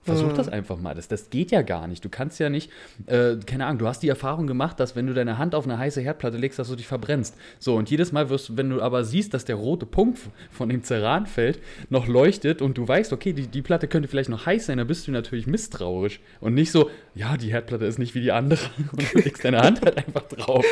[0.05, 0.97] Versuch das einfach mal.
[0.97, 2.05] Das, das geht ja gar nicht.
[2.05, 2.71] Du kannst ja nicht,
[3.07, 5.79] äh, keine Ahnung, du hast die Erfahrung gemacht, dass wenn du deine Hand auf eine
[5.79, 7.37] heiße Herdplatte legst, dass du dich verbrennst.
[7.61, 10.19] So, und jedes Mal wirst du, wenn du aber siehst, dass der rote Punkt
[10.51, 14.45] von dem Ceranfeld noch leuchtet und du weißt, okay, die, die Platte könnte vielleicht noch
[14.45, 16.19] heiß sein, dann bist du natürlich misstrauisch.
[16.41, 18.61] Und nicht so, ja, die Herdplatte ist nicht wie die andere
[18.93, 20.67] und du legst deine Hand halt einfach drauf.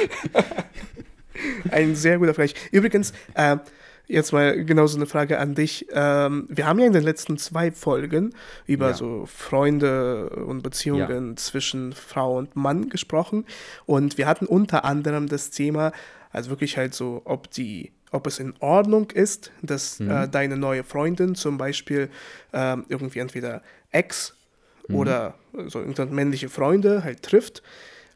[1.71, 2.55] Ein sehr guter Vergleich.
[2.73, 3.59] Übrigens, äh,
[4.07, 5.87] jetzt mal genau so eine Frage an dich.
[5.93, 8.35] Ähm, wir haben ja in den letzten zwei Folgen
[8.67, 8.95] über ja.
[8.95, 11.37] so Freunde und Beziehungen ja.
[11.37, 13.47] zwischen Frau und Mann gesprochen.
[13.87, 15.93] Und wir hatten unter anderem das Thema,
[16.31, 20.11] also wirklich halt so, ob die ob es in Ordnung ist, dass mhm.
[20.11, 22.11] äh, deine neue Freundin zum Beispiel
[22.53, 24.35] äh, irgendwie entweder Ex
[24.89, 24.97] mhm.
[24.97, 25.35] oder
[25.69, 27.63] so männliche Freunde halt trifft.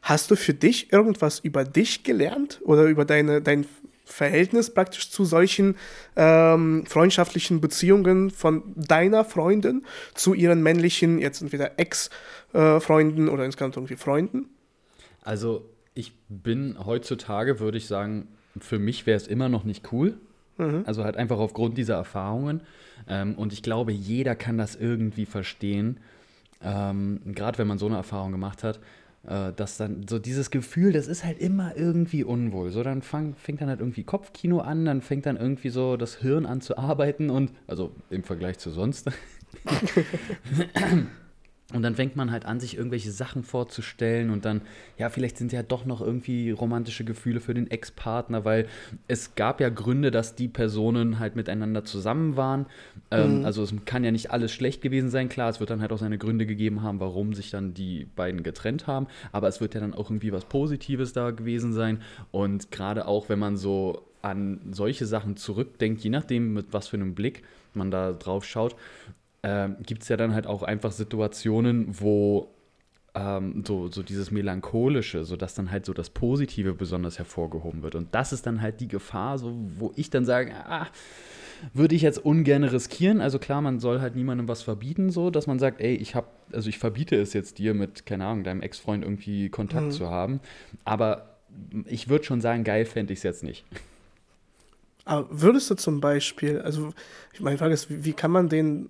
[0.01, 3.65] Hast du für dich irgendwas über dich gelernt oder über deine, dein
[4.05, 5.75] Verhältnis praktisch zu solchen
[6.15, 13.75] ähm, freundschaftlichen Beziehungen von deiner Freundin zu ihren männlichen, jetzt entweder Ex-Freunden äh, oder insgesamt
[13.75, 14.49] irgendwie Freunden?
[15.21, 15.65] Also
[15.95, 18.27] ich bin heutzutage, würde ich sagen,
[18.59, 20.17] für mich wäre es immer noch nicht cool.
[20.57, 20.83] Mhm.
[20.85, 22.61] Also halt einfach aufgrund dieser Erfahrungen.
[23.07, 25.99] Ähm, und ich glaube, jeder kann das irgendwie verstehen,
[26.63, 28.79] ähm, gerade wenn man so eine Erfahrung gemacht hat
[29.27, 32.71] äh, dass dann so dieses Gefühl, das ist halt immer irgendwie unwohl.
[32.71, 36.15] So, dann fang, fängt dann halt irgendwie Kopfkino an, dann fängt dann irgendwie so das
[36.17, 39.09] Hirn an zu arbeiten und, also im Vergleich zu sonst.
[41.73, 44.61] Und dann fängt man halt an, sich irgendwelche Sachen vorzustellen und dann,
[44.99, 48.67] ja, vielleicht sind ja doch noch irgendwie romantische Gefühle für den Ex-Partner, weil
[49.07, 52.67] es gab ja Gründe, dass die Personen halt miteinander zusammen waren.
[53.09, 53.45] Ähm, mhm.
[53.45, 55.97] Also es kann ja nicht alles schlecht gewesen sein, klar, es wird dann halt auch
[55.97, 59.79] seine Gründe gegeben haben, warum sich dann die beiden getrennt haben, aber es wird ja
[59.79, 61.99] dann auch irgendwie was Positives da gewesen sein.
[62.29, 66.97] Und gerade auch, wenn man so an solche Sachen zurückdenkt, je nachdem, mit was für
[66.97, 67.41] einem Blick
[67.73, 68.75] man da drauf schaut,
[69.45, 72.49] äh, gibt es ja dann halt auch einfach Situationen, wo
[73.13, 77.93] ähm, so, so dieses Melancholische, so dass dann halt so das Positive besonders hervorgehoben wird.
[77.93, 80.87] Und das ist dann halt die Gefahr, so, wo ich dann sage, ah,
[81.73, 83.21] würde ich jetzt ungern riskieren.
[83.21, 86.27] Also klar, man soll halt niemandem was verbieten, so, dass man sagt, ey, ich habe,
[86.51, 89.91] also ich verbiete es jetzt dir mit, keine Ahnung, deinem Ex-Freund irgendwie Kontakt mhm.
[89.91, 90.39] zu haben.
[90.83, 91.37] Aber
[91.85, 93.63] ich würde schon sagen, geil fände ich es jetzt nicht.
[95.05, 96.91] Aber würdest du zum Beispiel, also
[97.39, 98.89] meine Frage ist, wie, wie kann man den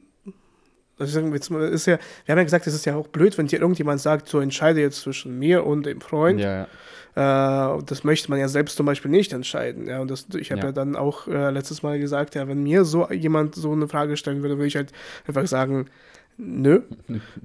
[0.97, 3.99] also ist ja, wir haben ja gesagt, es ist ja auch blöd, wenn dir irgendjemand
[3.99, 6.39] sagt, so entscheide jetzt zwischen mir und dem Freund.
[6.39, 6.67] Ja,
[7.15, 7.75] ja.
[7.77, 9.87] Äh, das möchte man ja selbst zum Beispiel nicht entscheiden.
[9.87, 10.67] Ja, und das, ich habe ja.
[10.67, 10.71] ja.
[10.71, 14.41] dann auch äh, letztes Mal gesagt, ja, wenn mir so jemand so eine Frage stellen
[14.41, 14.93] würde, würde ich halt
[15.27, 15.87] einfach sagen,
[16.37, 16.81] nö.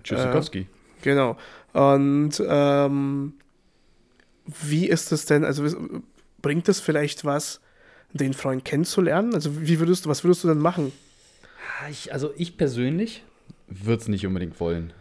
[0.03, 0.61] Tschüssikowski.
[0.61, 0.67] Äh,
[1.03, 1.37] genau.
[1.73, 3.35] Und ähm,
[4.47, 5.67] wie ist es denn, also
[6.43, 7.61] bringt es vielleicht was,
[8.13, 9.35] den Freund kennenzulernen?
[9.35, 10.93] Also wie würdest du, was würdest du denn machen?
[11.91, 13.23] Ich, also ich persönlich
[13.71, 14.93] würde es nicht unbedingt wollen.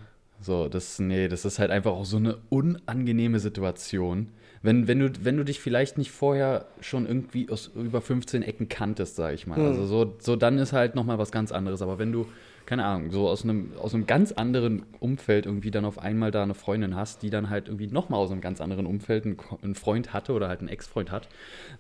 [0.42, 4.30] So, das, nee, das ist halt einfach auch so eine unangenehme Situation.
[4.62, 8.70] Wenn, wenn, du, wenn du dich vielleicht nicht vorher schon irgendwie aus über 15 Ecken
[8.70, 9.60] kanntest, sag ich mal.
[9.60, 9.66] Mhm.
[9.66, 11.82] Also so, so dann ist halt nochmal was ganz anderes.
[11.82, 12.26] Aber wenn du,
[12.70, 16.44] keine Ahnung, so aus einem, aus einem ganz anderen Umfeld irgendwie dann auf einmal da
[16.44, 19.74] eine Freundin hast, die dann halt irgendwie nochmal aus einem ganz anderen Umfeld einen, einen
[19.74, 21.28] Freund hatte oder halt einen Ex-Freund hat,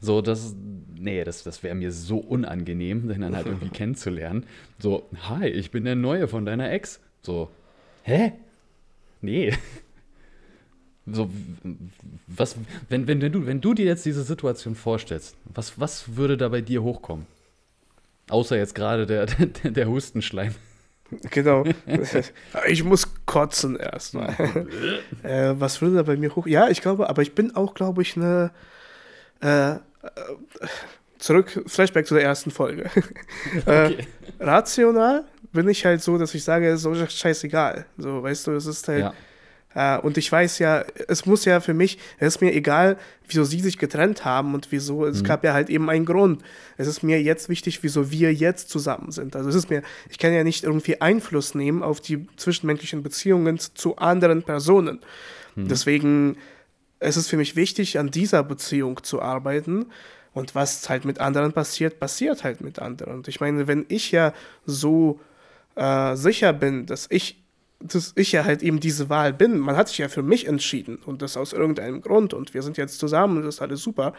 [0.01, 0.55] so, das,
[0.95, 4.47] nee, das, das wäre mir so unangenehm, den dann halt irgendwie kennenzulernen.
[4.79, 6.99] So, hi, ich bin der Neue von deiner Ex.
[7.21, 7.49] So,
[8.03, 8.33] hä?
[9.21, 9.53] Nee.
[11.11, 11.27] So,
[12.27, 12.55] was,
[12.87, 16.49] wenn, wenn, wenn, du, wenn du dir jetzt diese Situation vorstellst, was, was würde da
[16.49, 17.25] bei dir hochkommen?
[18.29, 19.25] Außer jetzt gerade der,
[19.63, 20.53] der, der Hustenschleim.
[21.31, 21.63] Genau.
[22.67, 24.29] ich muss kotzen erstmal.
[25.23, 26.47] äh, was würde da bei mir hoch?
[26.47, 28.51] Ja, ich glaube, aber ich bin auch, glaube ich, eine.
[29.41, 29.77] Äh, äh,
[31.17, 32.89] zurück, Flashback zu der ersten Folge.
[33.65, 34.03] Äh,
[34.39, 37.85] rational bin ich halt so, dass ich sage, so scheißegal.
[37.97, 38.99] So, weißt du, es ist halt.
[38.99, 39.13] Ja
[40.01, 43.59] und ich weiß ja, es muss ja für mich, es ist mir egal, wieso sie
[43.59, 45.27] sich getrennt haben und wieso, es mhm.
[45.27, 46.41] gab ja halt eben einen Grund.
[46.77, 49.35] Es ist mir jetzt wichtig, wieso wir jetzt zusammen sind.
[49.35, 53.59] Also es ist mir, ich kann ja nicht irgendwie Einfluss nehmen auf die zwischenmenschlichen Beziehungen
[53.59, 54.99] zu anderen Personen.
[55.55, 55.67] Mhm.
[55.67, 56.37] Deswegen
[56.99, 59.87] es ist für mich wichtig, an dieser Beziehung zu arbeiten.
[60.33, 63.15] Und was halt mit anderen passiert, passiert halt mit anderen.
[63.15, 64.33] Und ich meine, wenn ich ja
[64.65, 65.19] so
[65.75, 67.43] äh, sicher bin, dass ich
[67.79, 69.57] dass ich ja halt eben diese Wahl bin.
[69.57, 72.77] Man hat sich ja für mich entschieden und das aus irgendeinem Grund und wir sind
[72.77, 74.13] jetzt zusammen und das ist alles super.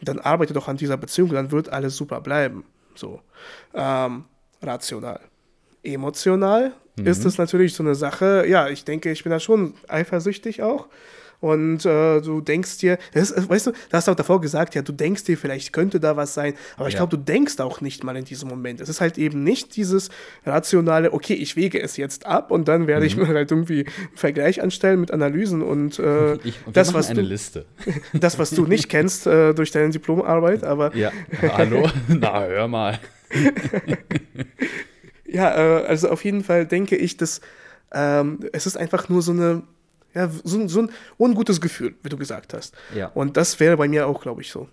[0.00, 2.64] Dann arbeite doch an dieser Beziehung, dann wird alles super bleiben.
[2.94, 3.20] So.
[3.74, 4.24] Ähm,
[4.62, 5.20] rational.
[5.82, 7.06] Emotional mhm.
[7.06, 10.88] ist es natürlich so eine Sache, ja, ich denke, ich bin da schon eifersüchtig auch
[11.40, 14.92] und äh, du denkst dir, das, weißt du, du hast auch davor gesagt, ja, du
[14.92, 17.00] denkst dir, vielleicht könnte da was sein, aber ich ja.
[17.00, 18.80] glaube, du denkst auch nicht mal in diesem Moment.
[18.80, 20.10] Es ist halt eben nicht dieses
[20.44, 23.06] rationale, okay, ich wege es jetzt ab und dann werde mhm.
[23.06, 27.22] ich mir halt irgendwie einen Vergleich anstellen mit Analysen und äh, ich, das, was eine
[27.22, 27.66] du, Liste.
[28.12, 30.94] das, was du nicht kennst äh, durch deine Diplomarbeit, aber.
[30.96, 31.12] Ja,
[31.52, 31.88] hallo?
[32.08, 32.98] Na, hör mal.
[35.26, 37.42] ja, äh, also auf jeden Fall denke ich, dass
[37.92, 39.62] ähm, es ist einfach nur so eine
[40.16, 42.74] ja, so, so ein ungutes Gefühl, wie du gesagt hast.
[42.94, 43.08] Ja.
[43.08, 44.68] Und das wäre bei mir auch, glaube ich, so.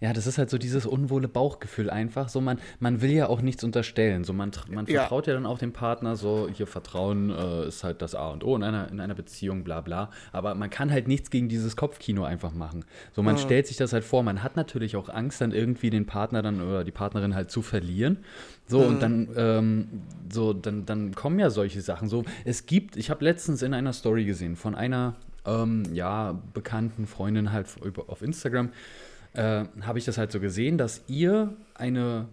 [0.00, 2.28] Ja, das ist halt so dieses unwohle Bauchgefühl einfach.
[2.28, 4.22] So, man, man will ja auch nichts unterstellen.
[4.22, 5.00] So, man, man ja.
[5.00, 8.44] vertraut ja dann auch dem Partner, so, hier Vertrauen äh, ist halt das A und
[8.44, 10.10] O in einer, in einer Beziehung, bla bla.
[10.30, 12.84] Aber man kann halt nichts gegen dieses Kopfkino einfach machen.
[13.12, 13.42] So, man ja.
[13.42, 16.60] stellt sich das halt vor, man hat natürlich auch Angst, dann irgendwie den Partner dann
[16.60, 18.18] oder die Partnerin halt zu verlieren.
[18.68, 18.86] So, mhm.
[18.86, 19.88] und dann, ähm,
[20.30, 22.08] so, dann, dann kommen ja solche Sachen.
[22.08, 27.06] So, es gibt, ich habe letztens in einer Story gesehen von einer, ähm, ja, bekannten
[27.06, 27.66] Freundin halt
[28.06, 28.70] auf Instagram,
[29.34, 32.26] äh, habe ich das halt so gesehen, dass ihr eine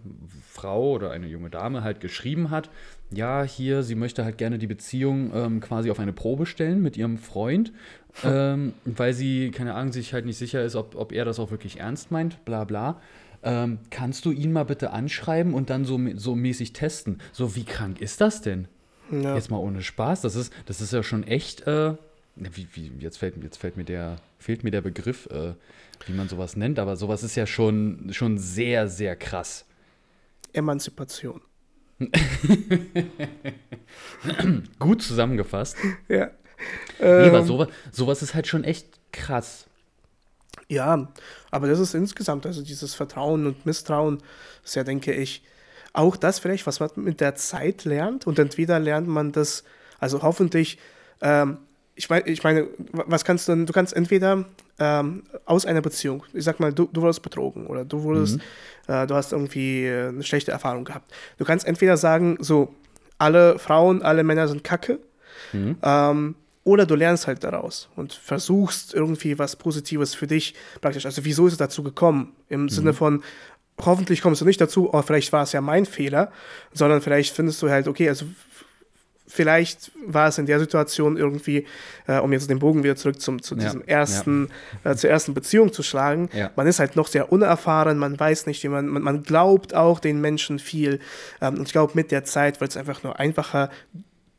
[0.52, 2.70] Frau oder eine junge Dame halt geschrieben hat,
[3.12, 6.98] ja, hier, sie möchte halt gerne die Beziehung ähm, quasi auf eine Probe stellen mit
[6.98, 7.72] ihrem Freund,
[8.24, 11.52] ähm, weil sie, keine Ahnung, sich halt nicht sicher ist, ob, ob er das auch
[11.52, 13.00] wirklich ernst meint, bla bla.
[13.44, 17.20] Ähm, kannst du ihn mal bitte anschreiben und dann so, so mäßig testen?
[17.32, 18.68] So, wie krank ist das denn?
[19.12, 19.36] Ja.
[19.36, 21.94] Jetzt mal ohne Spaß, das ist, das ist ja schon echt, äh,
[22.36, 25.56] wie, wie, jetzt, fällt, jetzt fällt mir der, fehlt mir der Begriff, äh,
[26.06, 29.66] wie man sowas nennt, aber sowas ist ja schon, schon sehr, sehr krass.
[30.54, 31.42] Emanzipation.
[34.80, 35.78] Gut zusammengefasst.
[36.08, 36.30] Ja.
[37.00, 37.46] Nee, aber ähm.
[37.46, 39.66] sowas, sowas ist halt schon echt krass.
[40.68, 41.12] Ja,
[41.50, 44.22] aber das ist insgesamt, also dieses Vertrauen und Misstrauen,
[44.64, 45.44] ist ja, denke ich,
[45.92, 48.28] auch das vielleicht, was man mit der Zeit lernt.
[48.28, 49.64] Und entweder lernt man das,
[50.00, 50.78] also hoffentlich
[51.22, 51.58] ähm,
[51.96, 53.66] ich meine, ich meine, was kannst du denn?
[53.66, 54.46] Du kannst entweder
[54.80, 58.94] ähm, aus einer Beziehung, ich sag mal, du, du wurdest betrogen oder du wurdest, mhm.
[58.94, 61.14] äh, du hast irgendwie äh, eine schlechte Erfahrung gehabt.
[61.38, 62.74] Du kannst entweder sagen, so,
[63.18, 65.00] alle Frauen, alle Männer sind Kacke,
[65.54, 65.78] mhm.
[65.82, 71.06] ähm, oder du lernst halt daraus und versuchst irgendwie was Positives für dich praktisch.
[71.06, 72.34] Also, wieso ist es dazu gekommen?
[72.50, 72.70] Im mhm.
[72.70, 73.24] Sinne von,
[73.80, 76.32] hoffentlich kommst du nicht dazu, oh, vielleicht war es ja mein Fehler,
[76.74, 78.26] sondern vielleicht findest du halt, okay, also
[79.28, 81.66] vielleicht war es in der Situation irgendwie,
[82.08, 84.50] äh, um jetzt den Bogen wieder zurück zum, zu diesem ja, ersten,
[84.84, 84.92] ja.
[84.92, 86.30] Äh, zur ersten Beziehung zu schlagen.
[86.34, 86.52] Ja.
[86.56, 90.00] Man ist halt noch sehr unerfahren, man weiß nicht, wie man, man, man glaubt auch
[90.00, 91.00] den Menschen viel.
[91.42, 93.70] Ähm, und ich glaube, mit der Zeit wird es einfach nur einfacher.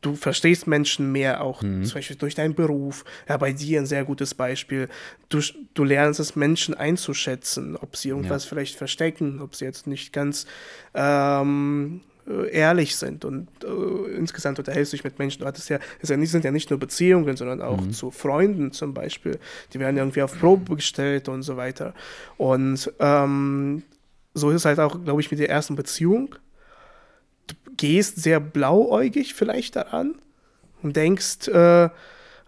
[0.03, 1.85] Du verstehst Menschen mehr, auch mhm.
[1.85, 3.05] zum Beispiel durch deinen Beruf.
[3.29, 4.89] Ja, bei dir ein sehr gutes Beispiel.
[5.31, 5.41] Du,
[5.75, 10.47] du lernst es, Menschen einzuschätzen, ob sie irgendwas vielleicht verstecken, ob sie jetzt nicht ganz
[10.95, 12.16] ähm, äh,
[12.51, 15.41] ehrlich sind und äh, insgesamt unterhältst du dich mit Menschen.
[15.41, 17.93] Du hattest ja, es sind ja nicht nur Beziehungen, sondern auch mhm.
[17.93, 19.39] zu Freunden zum Beispiel.
[19.73, 21.95] Die werden irgendwie auf Probe gestellt und so weiter.
[22.37, 23.83] Und ähm,
[24.35, 26.35] so ist es halt auch, glaube ich, mit der ersten Beziehung.
[27.47, 30.17] Du gehst sehr blauäugig vielleicht daran
[30.83, 31.91] und denkst, äh,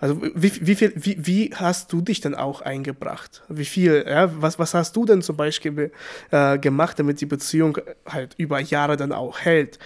[0.00, 3.42] also wie, wie, viel, wie, wie hast du dich denn auch eingebracht?
[3.48, 5.90] Wie viel, ja, was, was hast du denn zum Beispiel
[6.30, 9.78] äh, gemacht, damit die Beziehung halt über Jahre dann auch hält?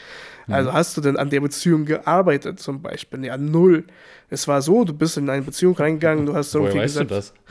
[0.47, 0.55] Mhm.
[0.55, 3.25] Also hast du denn an der Beziehung gearbeitet zum Beispiel?
[3.25, 3.85] Ja, null.
[4.29, 7.11] Es war so, du bist in eine Beziehung reingegangen, du hast irgendwie Woher weißt gesagt,
[7.11, 7.35] du das?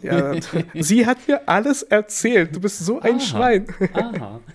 [0.00, 0.32] Ja,
[0.74, 2.56] sie hat mir alles erzählt.
[2.56, 3.20] Du bist so ein Aha.
[3.20, 3.66] Schwein.
[3.92, 4.40] Aha.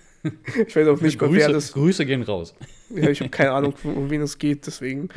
[0.66, 1.72] Ich weiß auch nicht, Grüße, wer das.
[1.72, 2.52] Grüße gehen raus.
[2.90, 5.08] Ja, ich habe keine Ahnung, um wen es geht, deswegen.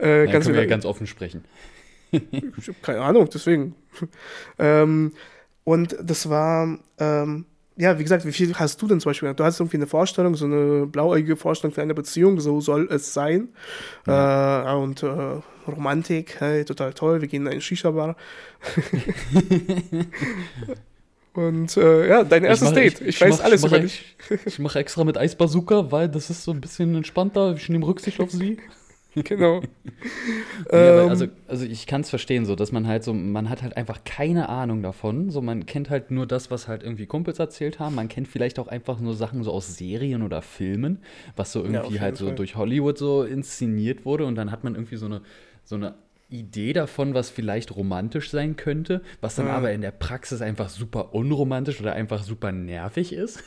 [0.00, 1.44] Äh, ja, ganz können wir ja ganz offen sprechen.
[2.10, 3.74] ich habe keine Ahnung, deswegen.
[4.58, 5.12] ähm,
[5.64, 9.32] und das war, ähm, ja, wie gesagt, wie viel hast du denn zum Beispiel?
[9.34, 13.14] Du hast irgendwie eine Vorstellung, so eine blauäugige Vorstellung für eine Beziehung, so soll es
[13.14, 13.48] sein.
[14.06, 14.72] Ja.
[14.72, 18.16] Äh, und äh, Romantik, hey, total toll, wir gehen in eine Shisha-Bar.
[21.34, 23.00] Und äh, ja, dein erstes ich mach, Date.
[23.00, 24.16] Ich, ich weiß mach, alles über dich.
[24.44, 27.54] Ich mache extra mit Eisbazooka, weil das ist so ein bisschen entspannter.
[27.56, 28.58] Ich nehme Rücksicht auf sie.
[29.24, 29.60] genau.
[30.72, 33.62] ja, ähm, also, also ich kann es verstehen, so, dass man halt so, man hat
[33.62, 35.30] halt einfach keine Ahnung davon.
[35.30, 37.94] So, man kennt halt nur das, was halt irgendwie Kumpels erzählt haben.
[37.94, 40.98] Man kennt vielleicht auch einfach nur Sachen so aus Serien oder Filmen,
[41.36, 42.34] was so irgendwie ja, halt so Fall.
[42.36, 44.24] durch Hollywood so inszeniert wurde.
[44.24, 45.20] Und dann hat man irgendwie so eine,
[45.64, 45.94] so eine
[46.30, 49.52] Idee davon, was vielleicht romantisch sein könnte, was dann ja.
[49.52, 53.44] aber in der Praxis einfach super unromantisch oder einfach super nervig ist.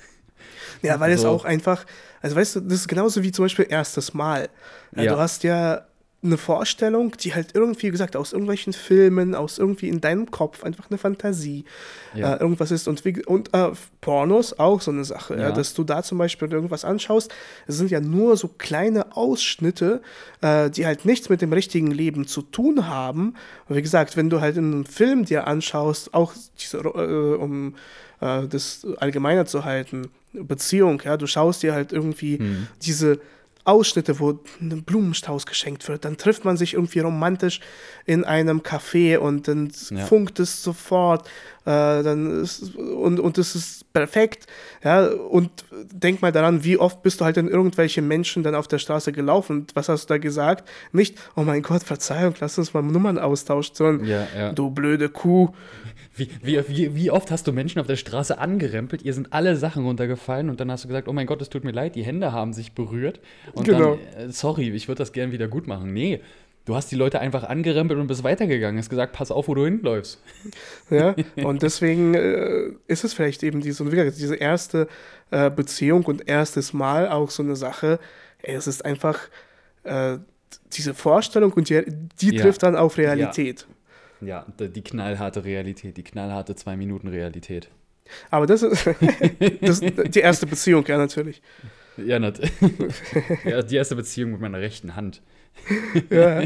[0.81, 1.23] Ja, weil so.
[1.23, 1.85] es auch einfach,
[2.21, 4.49] also weißt du, das ist genauso wie zum Beispiel erstes Mal.
[4.95, 5.13] Ja, ja.
[5.13, 5.85] Du hast ja
[6.25, 10.63] eine Vorstellung, die halt irgendwie, wie gesagt, aus irgendwelchen Filmen, aus irgendwie in deinem Kopf
[10.63, 11.65] einfach eine Fantasie
[12.13, 12.35] ja.
[12.35, 12.87] äh, irgendwas ist.
[12.87, 15.41] Und, wie, und äh, Pornos auch so eine Sache, ja.
[15.41, 17.33] Ja, dass du da zum Beispiel irgendwas anschaust.
[17.67, 20.01] Es sind ja nur so kleine Ausschnitte,
[20.41, 23.35] äh, die halt nichts mit dem richtigen Leben zu tun haben.
[23.69, 27.75] Und wie gesagt, wenn du halt in einem Film dir anschaust, auch diese, äh, um
[28.19, 30.09] äh, das allgemeiner zu halten,
[30.43, 32.67] Beziehung, ja, du schaust dir halt irgendwie mhm.
[32.81, 33.19] diese
[33.65, 36.05] Ausschnitte, wo ein Blumenstrauß geschenkt wird.
[36.05, 37.61] Dann trifft man sich irgendwie romantisch
[38.05, 40.05] in einem Café und dann ja.
[40.05, 41.27] funkt es sofort.
[41.65, 44.45] Äh, dann ist, und, und es ist perfekt.
[44.83, 45.49] Ja, und
[45.91, 49.11] denk mal daran, wie oft bist du halt in irgendwelche Menschen dann auf der Straße
[49.11, 49.61] gelaufen.
[49.61, 50.69] Und was hast du da gesagt?
[50.91, 54.53] Nicht, oh mein Gott, Verzeihung, lass uns mal Nummern austauschen, sondern ja, ja.
[54.53, 55.49] du blöde Kuh.
[56.15, 59.57] Wie, wie, wie, wie, oft hast du Menschen auf der Straße angerempelt, ihr sind alle
[59.57, 62.03] Sachen runtergefallen und dann hast du gesagt, oh mein Gott, es tut mir leid, die
[62.03, 63.19] Hände haben sich berührt.
[63.53, 63.97] Und genau.
[64.15, 65.91] dann, äh, sorry, ich würde das gern wieder gut machen.
[65.91, 66.21] Nee,
[66.65, 69.65] du hast die Leute einfach angerempelt und bist weitergegangen, hast gesagt, pass auf, wo du
[69.65, 70.21] hinläufst.
[70.89, 74.87] Ja, und deswegen äh, ist es vielleicht eben diese, diese erste
[75.31, 77.99] äh, Beziehung und erstes Mal auch so eine Sache,
[78.41, 79.19] es ist einfach
[79.83, 80.17] äh,
[80.73, 81.83] diese Vorstellung und die,
[82.19, 82.41] die ja.
[82.41, 83.61] trifft dann auf Realität.
[83.61, 83.75] Ja.
[84.21, 87.69] Ja, die knallharte Realität, die knallharte Zwei-Minuten-Realität.
[88.31, 88.85] Aber das ist,
[89.61, 91.41] das ist die erste Beziehung, ja, natürlich.
[91.97, 92.39] Ja, nat
[93.45, 95.21] ja, die erste Beziehung mit meiner rechten Hand.
[96.09, 96.43] Ja.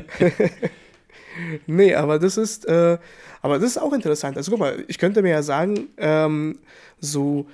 [1.68, 2.98] nee, aber das ist, äh,
[3.42, 4.38] aber das ist auch interessant.
[4.38, 6.60] Also guck mal, ich könnte mir ja sagen, ähm,
[7.00, 7.48] so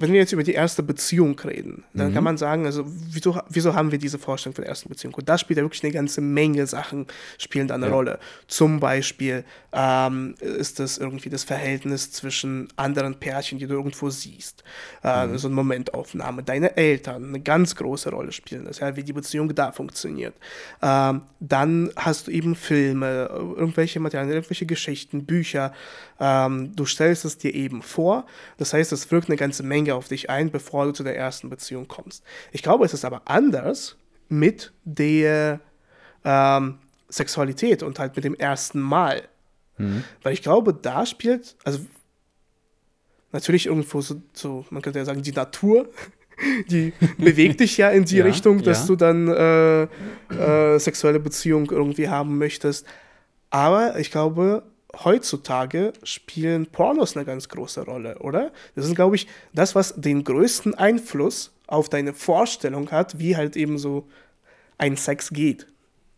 [0.00, 2.14] wenn wir jetzt über die erste Beziehung reden, dann mhm.
[2.14, 5.12] kann man sagen, also wieso, wieso haben wir diese Vorstellung von der ersten Beziehung?
[5.12, 7.92] Und da spielt ja wirklich eine ganze Menge Sachen, spielen da eine ja.
[7.92, 8.18] Rolle.
[8.48, 14.64] Zum Beispiel ähm, ist das irgendwie das Verhältnis zwischen anderen Pärchen, die du irgendwo siehst.
[15.04, 15.36] Äh, mhm.
[15.38, 16.42] So eine Momentaufnahme.
[16.42, 20.34] Deine Eltern eine ganz große Rolle spielen das, ja, wie die Beziehung da funktioniert.
[20.80, 25.72] Ähm, dann hast du eben Filme, irgendwelche Materialien, irgendwelche Geschichten, Bücher.
[26.18, 28.26] Ähm, du stellst es dir eben vor.
[28.56, 31.16] Das heißt, es wirkt eine ganze Menge Dinge auf dich ein, bevor du zu der
[31.16, 32.22] ersten Beziehung kommst.
[32.52, 33.96] Ich glaube, es ist aber anders
[34.28, 35.60] mit der
[36.24, 39.22] ähm, Sexualität und halt mit dem ersten Mal.
[39.78, 40.04] Mhm.
[40.22, 41.80] Weil ich glaube, da spielt, also
[43.32, 45.88] natürlich irgendwo so, so, man könnte ja sagen, die Natur,
[46.68, 48.86] die bewegt dich ja in die ja, Richtung, dass ja.
[48.86, 49.82] du dann äh,
[50.34, 52.86] äh, sexuelle Beziehung irgendwie haben möchtest.
[53.50, 54.62] Aber ich glaube,
[55.04, 58.52] heutzutage spielen Pornos eine ganz große Rolle, oder?
[58.74, 63.56] Das ist, glaube ich, das, was den größten Einfluss auf deine Vorstellung hat, wie halt
[63.56, 64.08] eben so
[64.78, 65.66] ein Sex geht.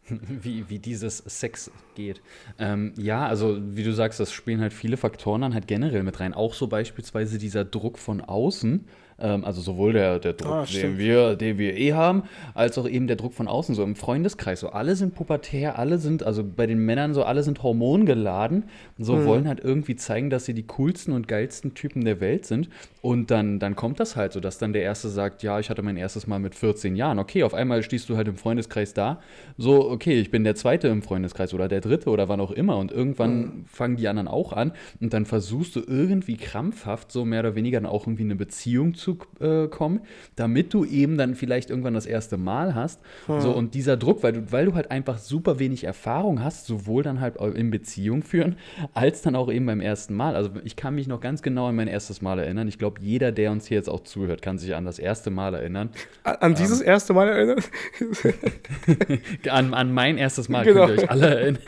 [0.08, 2.22] Wie, wie dieses Sex geht.
[2.58, 6.18] Ähm, ja, also wie du sagst, das spielen halt viele Faktoren dann halt generell mit
[6.18, 6.34] rein.
[6.34, 8.84] Auch so beispielsweise dieser Druck von außen,
[9.18, 12.88] ähm, also sowohl der, der Druck, ah, den, wir, den wir eh haben, als auch
[12.88, 14.60] eben der Druck von außen, so im Freundeskreis.
[14.60, 18.64] So alle sind pubertär, alle sind, also bei den Männern so, alle sind hormongeladen,
[18.98, 19.26] so mhm.
[19.26, 22.68] wollen halt irgendwie zeigen, dass sie die coolsten und geilsten Typen der Welt sind.
[23.00, 25.82] Und dann, dann kommt das halt so, dass dann der Erste sagt, ja, ich hatte
[25.82, 27.18] mein erstes Mal mit 14 Jahren.
[27.18, 29.20] Okay, auf einmal stehst du halt im Freundeskreis da.
[29.58, 32.76] So, okay, ich bin der Zweite im Freundeskreis oder der Dritte oder wann auch immer.
[32.78, 33.64] Und irgendwann mhm.
[33.66, 34.72] fangen die anderen auch an.
[35.00, 38.94] Und dann versuchst du irgendwie krampfhaft, so mehr oder weniger dann auch irgendwie eine Beziehung
[38.94, 39.01] zu
[39.40, 40.00] äh, kommen,
[40.36, 43.00] damit du eben dann vielleicht irgendwann das erste Mal hast.
[43.26, 43.40] Hm.
[43.40, 47.02] So, und dieser Druck, weil du, weil du halt einfach super wenig Erfahrung hast, sowohl
[47.02, 48.56] dann halt in Beziehung führen,
[48.94, 50.36] als dann auch eben beim ersten Mal.
[50.36, 52.68] Also ich kann mich noch ganz genau an mein erstes Mal erinnern.
[52.68, 55.54] Ich glaube, jeder, der uns hier jetzt auch zuhört, kann sich an das erste Mal
[55.54, 55.90] erinnern.
[56.24, 57.62] An, an dieses ähm, erste Mal erinnern?
[59.50, 60.86] an, an mein erstes Mal genau.
[60.86, 61.62] könnt ihr euch alle erinnern.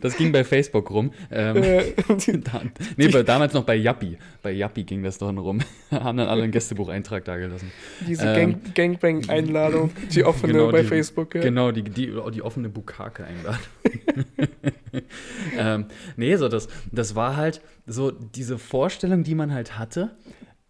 [0.00, 1.12] Das ging bei Facebook rum.
[1.30, 1.54] Ähm,
[2.44, 2.62] da,
[2.96, 4.18] nee, bei, damals noch bei Yappi.
[4.42, 5.60] Bei Yappi ging das doch rum.
[6.04, 7.70] Haben dann alle einen Gästebucheintrag da gelassen.
[8.06, 11.34] Diese ähm, Gang, Gangbang-Einladung, die offene genau, bei die, Facebook.
[11.34, 11.42] Ja.
[11.42, 13.60] Genau, die, die, die offene Bukake-Einladung.
[15.58, 20.10] ähm, nee, so das, das war halt so diese Vorstellung, die man halt hatte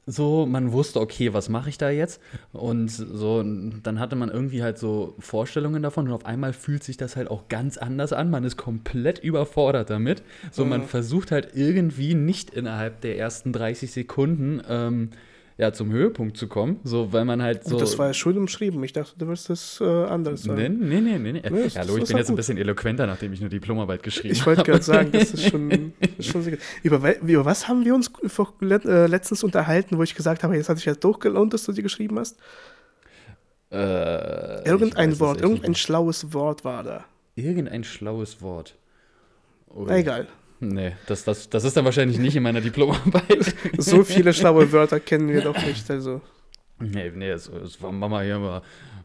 [0.06, 2.20] so, man wusste, okay, was mache ich da jetzt?
[2.52, 6.96] Und so, dann hatte man irgendwie halt so Vorstellungen davon und auf einmal fühlt sich
[6.96, 8.28] das halt auch ganz anders an.
[8.28, 10.22] Man ist komplett überfordert damit.
[10.50, 15.10] So, man versucht halt irgendwie nicht innerhalb der ersten 30 Sekunden ähm,
[15.58, 17.76] ja, zum Höhepunkt zu kommen, so weil man halt so.
[17.76, 18.82] Und das war ja schön umschrieben.
[18.84, 20.78] Ich dachte, du wirst das äh, anders sagen.
[20.80, 21.50] Nee, nee, nee, nee.
[21.50, 22.34] nee ja, hallo, ich bin jetzt gut.
[22.34, 24.38] ein bisschen eloquenter, nachdem ich eine Diplomarbeit geschrieben habe.
[24.38, 26.58] Ich wollte gerade sagen, das ist schon, ist schon sehr.
[26.82, 28.10] Über, über was haben wir uns
[28.60, 31.82] äh, letztens unterhalten, wo ich gesagt habe, jetzt hat sich ja durchgelohnt, dass du die
[31.82, 32.38] geschrieben hast?
[33.70, 37.04] Äh, irgendein Wort, irgendein schlaues Wort war da.
[37.34, 38.76] Irgendein schlaues Wort.
[39.74, 40.28] Na, egal.
[40.64, 43.54] Nee, das, das, das ist dann wahrscheinlich nicht in meiner Diplomarbeit.
[43.78, 46.20] so viele schlaue Wörter kennen wir doch nicht, also.
[46.78, 48.62] Nee, nee, das, das war Mama hier mal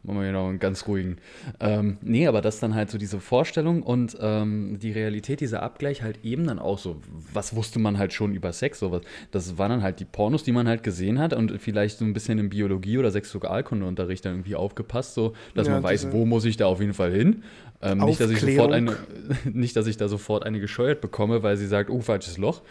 [0.08, 1.18] machen wir hier noch einen ganz ruhigen.
[1.60, 6.02] Ähm, nee, aber das dann halt so diese Vorstellung und ähm, die Realität, dieser Abgleich
[6.02, 6.96] halt eben dann auch so,
[7.32, 9.02] was wusste man halt schon über Sex, sowas.
[9.30, 12.12] Das waren dann halt die Pornos, die man halt gesehen hat und vielleicht so ein
[12.12, 16.44] bisschen im Biologie- oder Sexualkundeunterricht dann irgendwie aufgepasst, so, dass ja, man weiß, wo muss
[16.44, 17.44] ich da auf jeden Fall hin.
[17.80, 18.96] Ähm, nicht, dass ich sofort eine,
[19.44, 22.62] nicht, dass ich da sofort eine gescheuert bekomme, weil sie sagt, oh, falsches Loch.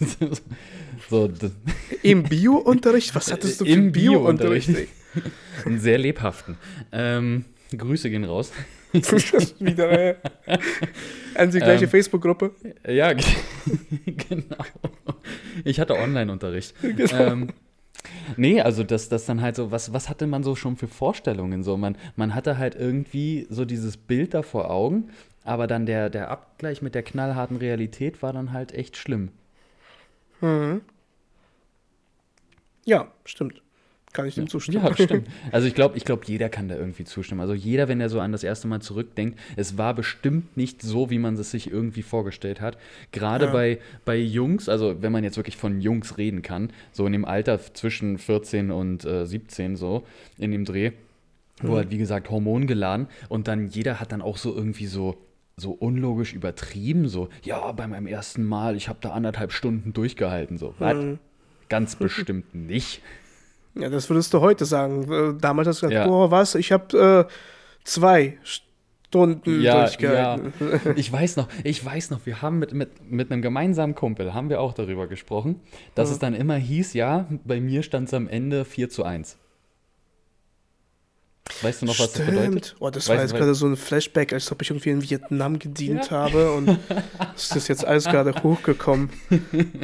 [1.10, 1.30] so,
[2.02, 3.14] Im Bio-Unterricht?
[3.14, 4.68] Was hattest du für Im Bio-Unterricht?
[4.68, 4.86] Bio
[5.64, 6.56] Einen sehr lebhaften.
[6.92, 7.44] Ähm,
[7.76, 8.52] Grüße gehen raus.
[8.92, 10.16] Wieder äh,
[11.34, 12.52] an die gleiche ähm, Facebook-Gruppe.
[12.86, 13.12] Ja,
[14.06, 14.64] genau.
[15.64, 16.74] Ich hatte Online-Unterricht.
[16.82, 17.14] Genau.
[17.14, 17.48] Ähm,
[18.36, 21.62] Nee, also das, das dann halt so, was, was hatte man so schon für Vorstellungen?
[21.62, 25.08] So, man, man hatte halt irgendwie so dieses Bild da vor Augen
[25.44, 29.30] aber dann der, der Abgleich mit der knallharten Realität war dann halt echt schlimm.
[30.40, 30.82] Mhm.
[32.84, 33.61] Ja, stimmt.
[34.12, 34.84] Kann ich dem zustimmen.
[34.84, 35.28] Ja, stimmt.
[35.52, 37.40] Also ich glaube, ich glaub, jeder kann da irgendwie zustimmen.
[37.40, 41.08] Also jeder, wenn er so an das erste Mal zurückdenkt, es war bestimmt nicht so,
[41.08, 42.76] wie man es sich irgendwie vorgestellt hat.
[43.12, 43.52] Gerade ja.
[43.52, 47.24] bei, bei Jungs, also wenn man jetzt wirklich von Jungs reden kann, so in dem
[47.24, 50.02] Alter zwischen 14 und äh, 17 so,
[50.38, 50.92] in dem Dreh,
[51.62, 51.76] wo mhm.
[51.76, 55.16] halt, wie gesagt, Hormon geladen und dann jeder hat dann auch so irgendwie so
[55.54, 60.56] so unlogisch übertrieben, so, ja, bei meinem ersten Mal, ich habe da anderthalb Stunden durchgehalten,
[60.56, 60.96] so, was?
[60.96, 61.18] Mhm.
[61.68, 63.02] Ganz bestimmt nicht.
[63.74, 65.10] Ja, das würdest du heute sagen.
[65.12, 66.10] Äh, damals hast du gesagt, ja.
[66.10, 67.32] boah, was, ich habe äh,
[67.84, 70.52] zwei Stunden ja, durchgehalten.
[70.60, 70.92] Ja.
[70.96, 74.48] Ich weiß noch, ich weiß noch, wir haben mit, mit, mit einem gemeinsamen Kumpel, haben
[74.48, 75.60] wir auch darüber gesprochen,
[75.94, 76.12] dass mhm.
[76.12, 79.38] es dann immer hieß, ja, bei mir stand es am Ende 4 zu 1.
[81.60, 82.28] Weißt du noch, was Stimmt.
[82.28, 82.76] das bedeutet?
[82.78, 85.58] Oh, das weißt, war jetzt gerade so ein Flashback, als ob ich irgendwie in Vietnam
[85.58, 86.18] gedient ja.
[86.18, 86.78] habe und
[87.36, 89.10] es ist jetzt alles gerade hochgekommen.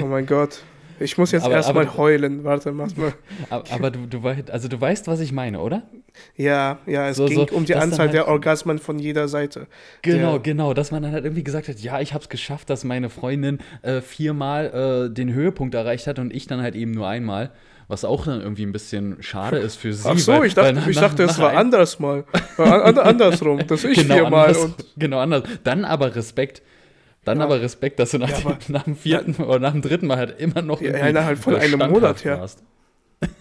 [0.01, 0.63] Oh mein Gott.
[1.01, 2.45] Ich muss jetzt erstmal heulen.
[2.45, 3.13] Warte, mach mal.
[3.51, 4.21] Aber, aber du, du,
[4.53, 5.83] also du weißt, was ich meine, oder?
[6.37, 9.67] Ja, ja, es so, ging so, um die Anzahl halt, der Orgasmen von jeder Seite.
[10.03, 12.71] Genau, der, genau, dass man dann halt irgendwie gesagt hat, ja, ich habe es geschafft,
[12.71, 16.93] dass meine Freundin äh, viermal äh, den Höhepunkt erreicht hat und ich dann halt eben
[16.93, 17.53] nur einmal.
[17.91, 20.07] Was auch dann irgendwie ein bisschen schade ist für sie.
[20.07, 22.25] Ach so, weil, ich dachte, nach, ich dachte es war anders mal.
[22.59, 24.75] andersrum, dass ich genau viermal anders, und.
[24.99, 25.43] Genau anders.
[25.65, 26.61] Dann aber Respekt
[27.29, 27.45] dann ja.
[27.45, 30.07] aber Respekt, dass du nach, ja, dem, nach dem vierten ja, oder nach dem dritten
[30.07, 32.41] Mal halt immer noch ja, innerhalb von einem Monat her.
[32.41, 32.63] Warst.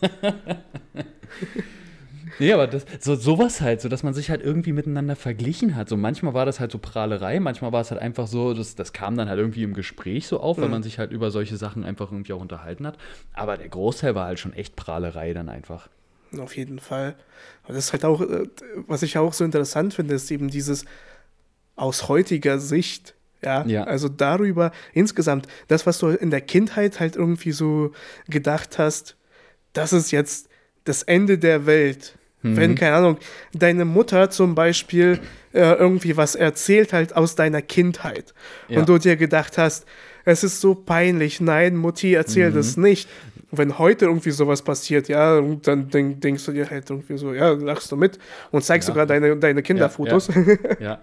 [2.39, 5.89] nee, aber das, so, sowas halt, so dass man sich halt irgendwie miteinander verglichen hat.
[5.89, 8.93] So manchmal war das halt so Prahlerei, manchmal war es halt einfach so, das, das
[8.93, 10.63] kam dann halt irgendwie im Gespräch so auf, mhm.
[10.63, 12.97] weil man sich halt über solche Sachen einfach irgendwie auch unterhalten hat.
[13.33, 15.89] Aber der Großteil war halt schon echt Prahlerei dann einfach.
[16.37, 17.15] Auf jeden Fall.
[17.63, 18.43] Aber das ist halt auch, äh,
[18.87, 20.85] was ich auch so interessant finde, ist eben dieses
[21.75, 23.13] aus heutiger Sicht
[23.43, 27.91] ja, ja, also darüber insgesamt, das, was du in der Kindheit halt irgendwie so
[28.27, 29.15] gedacht hast,
[29.73, 30.49] das ist jetzt
[30.85, 32.17] das Ende der Welt.
[32.41, 32.57] Mhm.
[32.57, 33.17] Wenn, keine Ahnung,
[33.53, 35.19] deine Mutter zum Beispiel
[35.53, 38.33] äh, irgendwie was erzählt halt aus deiner Kindheit
[38.67, 38.79] ja.
[38.79, 39.85] und du dir gedacht hast,
[40.25, 42.55] es ist so peinlich, nein, Mutti, erzähl mhm.
[42.55, 43.07] das nicht
[43.51, 47.51] wenn heute irgendwie sowas passiert, ja, dann denk, denkst du dir halt irgendwie so, ja,
[47.51, 48.19] lachst du mit
[48.51, 48.93] und zeigst ja.
[48.93, 50.27] sogar deine, deine Kinderfotos.
[50.27, 50.77] Ja, ja.
[50.79, 50.99] ja,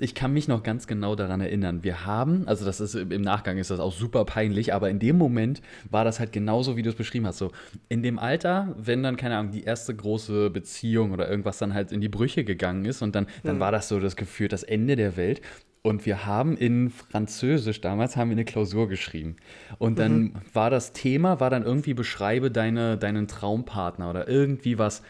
[0.00, 1.84] Ich kann mich noch ganz genau daran erinnern.
[1.84, 5.16] Wir haben, also das ist im Nachgang ist das auch super peinlich, aber in dem
[5.16, 7.38] Moment war das halt genauso, wie du es beschrieben hast.
[7.38, 7.52] So,
[7.88, 11.92] in dem Alter, wenn dann, keine Ahnung, die erste große Beziehung oder irgendwas dann halt
[11.92, 13.60] in die Brüche gegangen ist und dann, dann mhm.
[13.60, 15.40] war das so das Gefühl, das Ende der Welt.
[15.86, 19.36] Und wir haben in Französisch damals haben wir eine Klausur geschrieben.
[19.76, 20.32] Und dann mhm.
[20.54, 25.02] war das Thema, war dann irgendwie beschreibe deine, deinen Traumpartner oder irgendwie was.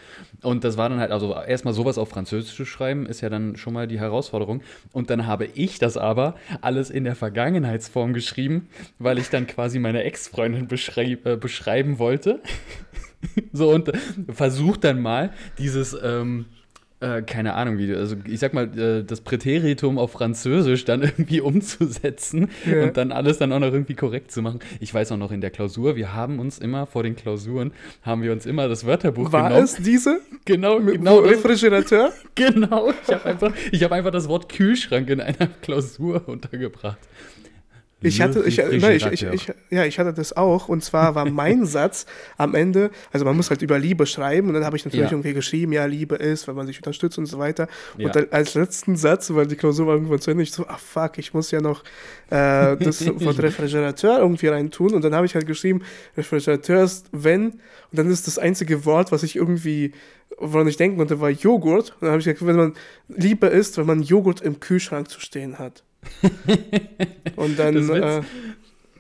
[0.43, 3.57] Und das war dann halt, also erstmal sowas auf Französisch zu schreiben, ist ja dann
[3.57, 4.63] schon mal die Herausforderung.
[4.91, 8.67] Und dann habe ich das aber alles in der Vergangenheitsform geschrieben,
[8.99, 12.41] weil ich dann quasi meine Ex-Freundin beschreib, äh, beschreiben wollte.
[13.53, 13.93] so und
[14.29, 15.97] versucht dann mal dieses.
[16.03, 16.47] Ähm,
[17.05, 21.41] äh, keine Ahnung, wie, also ich sag mal, äh, das Präteritum auf Französisch dann irgendwie
[21.41, 22.85] umzusetzen ja.
[22.85, 24.61] und dann alles dann auch noch irgendwie korrekt zu machen.
[24.81, 28.23] Ich weiß auch noch in der Klausur, wir haben uns immer vor den Klausuren, haben
[28.23, 29.57] wir uns immer das Wörterbuch War genommen.
[29.57, 30.21] War es diese?
[30.47, 31.21] Genau, genau.
[31.21, 32.13] Refrigerateur?
[32.35, 32.93] genau.
[33.07, 36.99] Ich habe einfach, hab einfach das Wort Kühlschrank in einer Klausur untergebracht.
[38.05, 40.69] Ich hatte, ich, nein, ich, ich, ich, ja, ich hatte das auch.
[40.69, 44.49] Und zwar war mein Satz am Ende, also man muss halt über Liebe schreiben.
[44.49, 45.13] Und dann habe ich natürlich ja.
[45.13, 47.69] irgendwie geschrieben, ja, Liebe ist, wenn man sich unterstützt und so weiter.
[47.97, 48.07] Ja.
[48.07, 50.79] Und dann als letzten Satz, weil die Klausur war irgendwann zu Ende, ich so, ach
[50.79, 51.83] fuck, ich muss ja noch
[52.31, 54.95] äh, das Wort Refrigerateur irgendwie reintun.
[54.95, 55.83] Und dann habe ich halt geschrieben,
[56.17, 57.51] Refrigerateur ist wenn.
[57.51, 57.61] Und
[57.99, 59.93] dann ist das einzige Wort, was ich irgendwie
[60.39, 61.91] woran ich denken konnte, war Joghurt.
[61.93, 62.75] Und dann habe ich gesagt, wenn man
[63.09, 65.85] Liebe isst, wenn man Joghurt im Kühlschrank zu stehen hat.
[67.37, 67.75] Und dann.
[67.75, 68.23] Das, äh,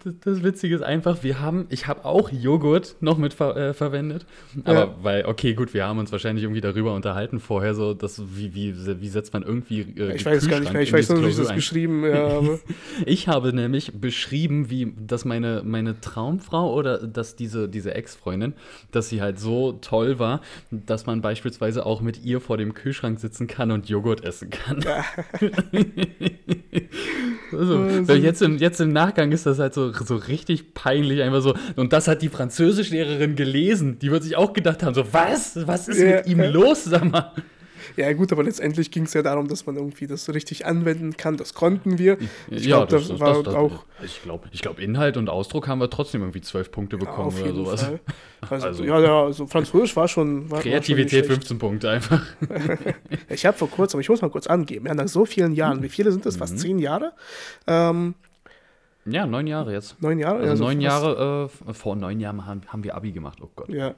[0.04, 3.74] das, das, Witzige ist einfach, wir haben, ich habe auch Joghurt noch mit ver, äh,
[3.74, 4.26] verwendet.
[4.64, 4.94] Aber ja.
[5.02, 9.00] weil, okay, gut, wir haben uns wahrscheinlich irgendwie darüber unterhalten vorher, so, dass, wie, wie,
[9.00, 9.80] wie setzt man irgendwie.
[9.80, 12.40] Äh, ich weiß gar nicht mehr, ich weiß noch nicht, wie ich das geschrieben ja,
[13.06, 18.52] Ich habe nämlich beschrieben, wie, dass meine, meine Traumfrau oder dass diese, diese Ex-Freundin,
[18.92, 23.20] dass sie halt so toll war, dass man beispielsweise auch mit ihr vor dem Kühlschrank
[23.20, 24.82] sitzen kann und Joghurt essen kann.
[24.82, 25.04] Ja.
[27.52, 27.84] also.
[28.14, 31.54] Jetzt, im, jetzt im Nachgang ist das halt so so richtig peinlich, einfach so.
[31.76, 33.98] Und das hat die Französischlehrerin gelesen.
[33.98, 35.66] Die wird sich auch gedacht haben: so, was?
[35.66, 36.50] Was ist ja, mit ihm ja.
[36.50, 37.32] los, sag mal?
[37.96, 41.36] ja, gut, aber letztendlich ging es ja darum, dass man irgendwie das richtig anwenden kann.
[41.36, 42.18] Das konnten wir.
[42.50, 43.84] Ich ja, glaub, das, das, war das, das, auch.
[44.04, 47.44] Ich glaube, ich glaub, Inhalt und Ausdruck haben wir trotzdem irgendwie zwölf Punkte bekommen ja,
[47.44, 47.90] oder sowas.
[48.50, 50.50] Also, also, ja, ja, also Französisch war schon.
[50.50, 52.22] War, Kreativität war schon 15 Punkte einfach.
[53.30, 55.88] ich habe vor kurzem, ich muss mal kurz angeben, ja, nach so vielen Jahren, wie
[55.88, 56.36] viele sind das?
[56.36, 56.58] Fast mhm.
[56.58, 57.14] zehn Jahre.
[57.66, 58.14] Ähm,
[59.06, 60.00] ja, neun Jahre jetzt.
[60.00, 60.38] Neun Jahre?
[60.38, 63.68] Also, also neun Jahre, äh, vor neun Jahren haben, haben, wir Abi gemacht, oh Gott.
[63.68, 63.94] Ja,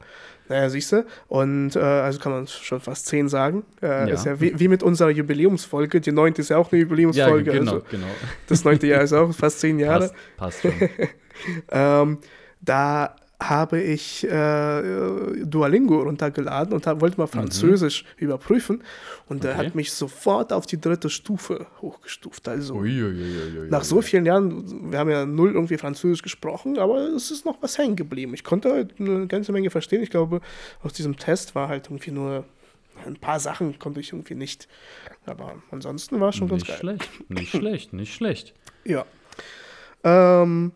[0.48, 1.04] naja, siehst du.
[1.28, 3.64] Und äh, also kann man schon fast zehn sagen.
[3.82, 4.06] Äh, ja.
[4.06, 6.00] Ist ja wie, wie, mit unserer Jubiläumsfolge.
[6.00, 7.52] Die neunte ist ja auch eine Jubiläumsfolge.
[7.52, 8.06] Ja, genau, also genau.
[8.48, 10.10] Das neunte Jahr ist auch fast zehn Jahre.
[10.36, 10.88] Passt, passt schon.
[11.70, 12.18] ähm,
[12.60, 18.24] da habe ich äh, Duolingo runtergeladen und hab, wollte mal Französisch mhm.
[18.24, 18.82] überprüfen.
[19.28, 19.48] Und okay.
[19.48, 22.48] er hat mich sofort auf die dritte Stufe hochgestuft.
[22.48, 23.68] Also Uiuiuiui.
[23.68, 27.60] nach so vielen Jahren, wir haben ja null irgendwie Französisch gesprochen, aber es ist noch
[27.60, 28.32] was hängen geblieben.
[28.32, 30.02] Ich konnte halt eine ganze Menge verstehen.
[30.02, 30.40] Ich glaube,
[30.82, 32.44] aus diesem Test war halt irgendwie nur
[33.04, 34.68] ein paar Sachen konnte ich irgendwie nicht.
[35.26, 36.96] Aber ansonsten war es schon nicht ganz geil.
[36.98, 37.30] Schlecht.
[37.30, 38.54] Nicht schlecht, nicht schlecht.
[38.84, 39.04] Ja.
[40.02, 40.72] Ähm,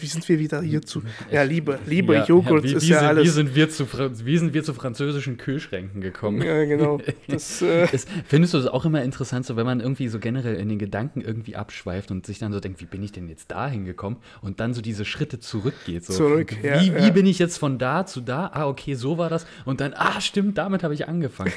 [0.00, 1.02] wie sind wir wieder hier zu?
[1.30, 3.24] Ja, Liebe, Liebe, ja, Joghurt ja, wie, ist wie ja sind, alles.
[3.24, 3.86] Wie sind, wir zu,
[4.24, 6.42] wie sind wir zu französischen Kühlschränken gekommen?
[6.42, 6.98] Ja, genau.
[7.28, 10.54] Das, äh das, findest du das auch immer interessant, so wenn man irgendwie so generell
[10.54, 13.50] in den Gedanken irgendwie abschweift und sich dann so denkt, wie bin ich denn jetzt
[13.50, 14.18] da hingekommen?
[14.42, 16.04] Und dann so diese Schritte zurückgeht.
[16.04, 18.50] So, Zurück, wie, ja, wie bin ich jetzt von da zu da?
[18.52, 19.46] Ah, okay, so war das.
[19.64, 21.52] Und dann, ah, stimmt, damit habe ich angefangen.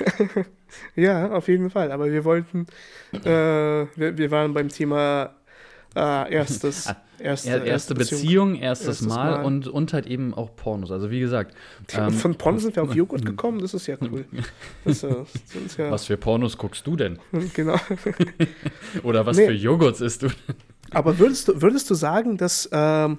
[0.96, 1.92] ja, auf jeden Fall.
[1.92, 2.66] Aber wir wollten,
[3.14, 5.36] äh, wir, wir waren beim Thema
[5.96, 6.94] äh, erstes.
[7.22, 10.90] Erste, erste, erste Beziehung, Beziehung erstes, erstes Mal, Mal, Und, und halt eben auch Pornos.
[10.90, 11.54] Also wie gesagt.
[11.92, 14.24] Ähm, von Pornos sind wir auf Joghurt gekommen, das ist ja cool.
[14.86, 15.26] Das, äh,
[15.78, 17.20] ja was für Pornos guckst du denn?
[17.54, 17.76] Genau.
[19.04, 19.48] Oder was nee.
[19.48, 20.30] für Joghurts isst du?
[20.92, 23.18] Aber würdest du, würdest du sagen, dass ähm,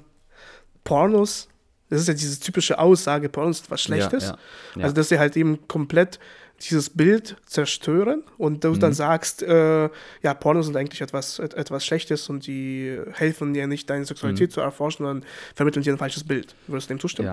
[0.82, 1.48] Pornos,
[1.90, 4.24] das ist ja diese typische Aussage, Pornos sind was Schlechtes?
[4.24, 4.38] Ja,
[4.76, 6.18] ja, also dass sie halt eben komplett
[6.60, 8.80] dieses Bild zerstören und du mhm.
[8.80, 9.88] dann sagst, äh,
[10.22, 14.50] ja, Pornos sind eigentlich etwas, et, etwas Schlechtes und die helfen dir nicht, deine Sexualität
[14.50, 14.54] mhm.
[14.54, 16.54] zu erforschen, sondern vermitteln dir ein falsches Bild.
[16.66, 17.28] Würdest du dem zustimmen?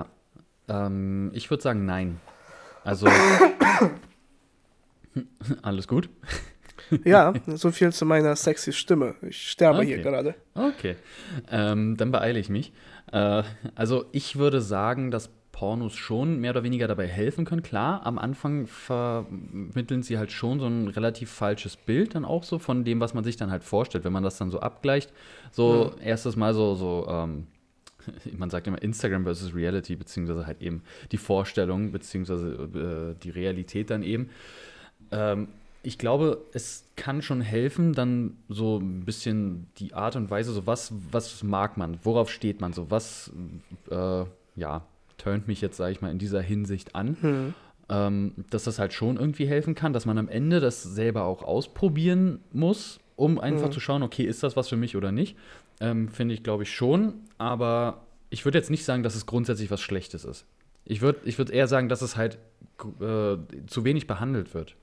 [0.68, 0.86] Ja.
[0.86, 2.20] Ähm, ich würde sagen, nein.
[2.84, 3.08] Also.
[5.62, 6.10] alles gut?
[7.04, 9.16] ja, so viel zu meiner sexy Stimme.
[9.22, 9.88] Ich sterbe okay.
[9.88, 10.36] hier gerade.
[10.54, 10.96] Okay.
[11.52, 12.72] Ähm, dann beeile ich mich.
[13.12, 13.44] Äh,
[13.76, 17.64] also, ich würde sagen, dass Pornos schon mehr oder weniger dabei helfen können.
[17.64, 22.60] Klar, am Anfang vermitteln sie halt schon so ein relativ falsches Bild dann auch so
[22.60, 25.12] von dem, was man sich dann halt vorstellt, wenn man das dann so abgleicht.
[25.52, 26.06] So ja.
[26.06, 27.48] erstes Mal so, so ähm,
[28.38, 33.90] man sagt immer Instagram versus Reality, beziehungsweise halt eben die Vorstellung, beziehungsweise äh, die Realität
[33.90, 34.30] dann eben.
[35.10, 35.48] Ähm,
[35.82, 40.68] ich glaube, es kann schon helfen, dann so ein bisschen die Art und Weise, so
[40.68, 43.32] was, was mag man, worauf steht man, so was,
[43.90, 44.86] äh, ja,
[45.18, 47.18] turnt mich jetzt, sage ich mal, in dieser Hinsicht an.
[47.22, 47.54] Hm.
[47.90, 51.42] Ähm, dass das halt schon irgendwie helfen kann, dass man am Ende das selber auch
[51.42, 53.72] ausprobieren muss, um einfach hm.
[53.72, 55.38] zu schauen, okay, ist das was für mich oder nicht.
[55.80, 57.14] Ähm, Finde ich, glaube ich, schon.
[57.38, 60.46] Aber ich würde jetzt nicht sagen, dass es grundsätzlich was Schlechtes ist.
[60.84, 62.40] Ich würde ich würd eher sagen, dass es halt
[63.00, 63.38] äh,
[63.68, 64.76] zu wenig behandelt wird.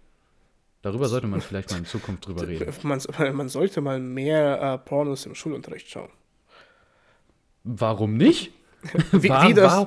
[0.82, 2.70] Darüber sollte man vielleicht mal in Zukunft drüber reden.
[2.82, 3.00] Man,
[3.32, 6.10] man sollte mal mehr äh, Pornos im Schulunterricht schauen.
[7.64, 8.52] Warum nicht?
[9.12, 9.86] Wie, war, wie das, war,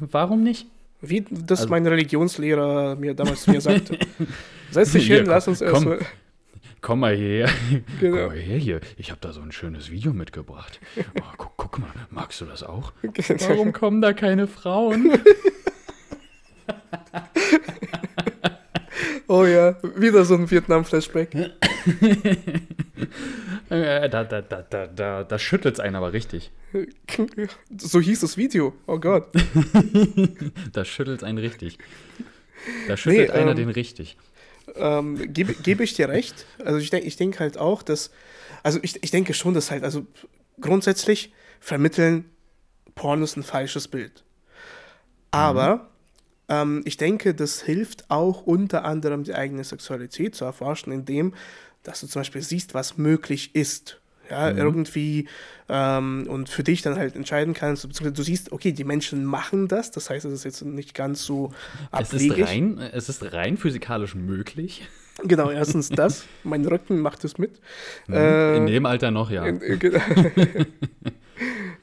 [0.00, 0.66] warum nicht?
[1.00, 3.98] Wie das also, mein Religionslehrer mir damals mir sagte.
[4.70, 6.00] Setz dich hin, lass uns erstmal.
[6.80, 7.48] Komm mal hierher.
[8.00, 8.16] Genau.
[8.16, 8.80] Komm mal her hier.
[8.96, 10.80] Ich habe da so ein schönes Video mitgebracht.
[11.20, 12.92] Oh, guck, guck, mal, magst du das auch?
[13.02, 15.18] Warum kommen da keine Frauen?
[19.26, 21.30] oh ja, wieder so ein Vietnam-Flashback.
[23.68, 26.50] Da, da, da, da, da, da schüttelt es einen aber richtig.
[27.78, 28.74] So hieß das Video.
[28.86, 29.28] Oh Gott.
[30.72, 31.78] da schüttelt es einen richtig.
[32.86, 34.16] Da schüttelt nee, einer ähm, den richtig.
[34.76, 36.46] Ähm, Gebe geb ich dir recht.
[36.64, 38.10] Also ich denke ich denk halt auch, dass,
[38.62, 40.06] also ich, ich denke schon, dass halt, also
[40.60, 42.24] grundsätzlich vermitteln
[42.94, 44.24] Pornos ein falsches Bild.
[45.30, 45.80] Aber mhm.
[46.48, 51.34] ähm, ich denke, das hilft auch unter anderem die eigene Sexualität zu erforschen, indem
[51.88, 54.00] dass du zum Beispiel siehst, was möglich ist.
[54.30, 54.58] Ja, mhm.
[54.58, 55.28] irgendwie
[55.70, 59.68] ähm, und für dich dann halt entscheiden kannst, beziehungsweise du siehst, okay, die Menschen machen
[59.68, 61.54] das, das heißt, es ist jetzt nicht ganz so
[61.90, 62.32] abwegig.
[62.32, 64.86] Es ist rein, es ist rein physikalisch möglich.
[65.24, 67.58] Genau, erstens das, mein Rücken macht es mit.
[68.06, 68.14] Mhm.
[68.14, 69.46] Äh, in dem Alter noch, ja.
[69.46, 69.60] In,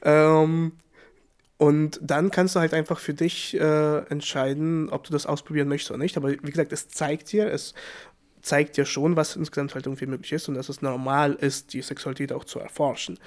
[0.02, 0.72] ähm,
[1.58, 5.90] und dann kannst du halt einfach für dich äh, entscheiden, ob du das ausprobieren möchtest
[5.90, 6.16] oder nicht.
[6.16, 7.74] Aber wie gesagt, es zeigt dir, es
[8.42, 11.82] zeigt ja schon, was insgesamt halt irgendwie möglich ist und dass es normal ist, die
[11.82, 13.18] Sexualität auch zu erforschen.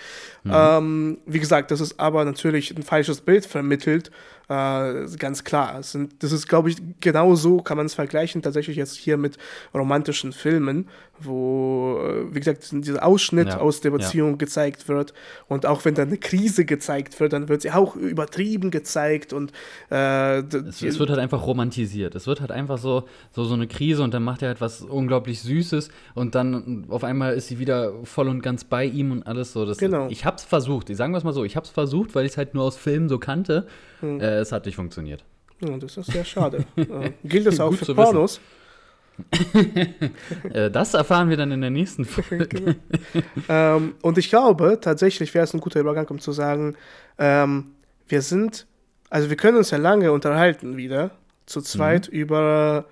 [0.43, 0.51] Mhm.
[0.53, 4.11] Ähm, wie gesagt, das ist aber natürlich ein falsches Bild vermittelt,
[4.49, 5.73] Äh, ganz klar.
[5.77, 9.15] Das, sind, das ist, glaube ich, genau so kann man es vergleichen, tatsächlich jetzt hier
[9.17, 9.37] mit
[9.75, 10.87] romantischen Filmen,
[11.19, 14.37] wo, äh, wie gesagt, dieser Ausschnitt ja, aus der Beziehung ja.
[14.37, 15.13] gezeigt wird.
[15.47, 19.33] Und auch wenn dann eine Krise gezeigt wird, dann wird sie auch übertrieben gezeigt.
[19.33, 19.51] Und
[19.91, 22.15] äh, es, es, wird halt einfach romantisiert.
[22.15, 24.81] Es wird halt einfach so, so, so eine Krise und dann macht er halt was
[24.81, 29.27] unglaublich Süßes und dann auf einmal ist sie wieder voll und ganz bei ihm und
[29.27, 29.65] alles so.
[29.65, 30.07] Das, genau.
[30.09, 32.37] Ich hab's versucht, ich sagen wir es mal so, ich hab's versucht, weil ich es
[32.37, 33.67] halt nur aus Filmen so kannte.
[34.01, 34.19] Hm.
[34.21, 35.23] Äh, es hat nicht funktioniert.
[35.61, 36.65] Ja, das ist sehr schade.
[36.75, 38.39] äh, gilt das auch für Pornos?
[40.53, 42.47] Äh, das erfahren wir dann in der nächsten Folge.
[42.47, 42.75] Genau.
[43.49, 46.77] ähm, und ich glaube, tatsächlich wäre es ein guter Übergang, um zu sagen,
[47.17, 47.71] ähm,
[48.07, 48.65] wir sind,
[49.09, 51.11] also wir können uns ja lange unterhalten wieder,
[51.45, 52.17] zu zweit, mhm.
[52.17, 52.85] über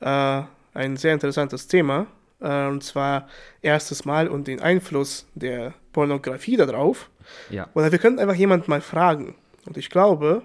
[0.00, 0.42] äh,
[0.74, 2.06] ein sehr interessantes Thema.
[2.40, 3.28] Äh, und zwar
[3.62, 7.10] erstes Mal und den Einfluss der Pornografie darauf.
[7.50, 7.68] Ja.
[7.74, 9.34] Oder wir könnten einfach jemanden mal fragen.
[9.66, 10.42] Und ich glaube,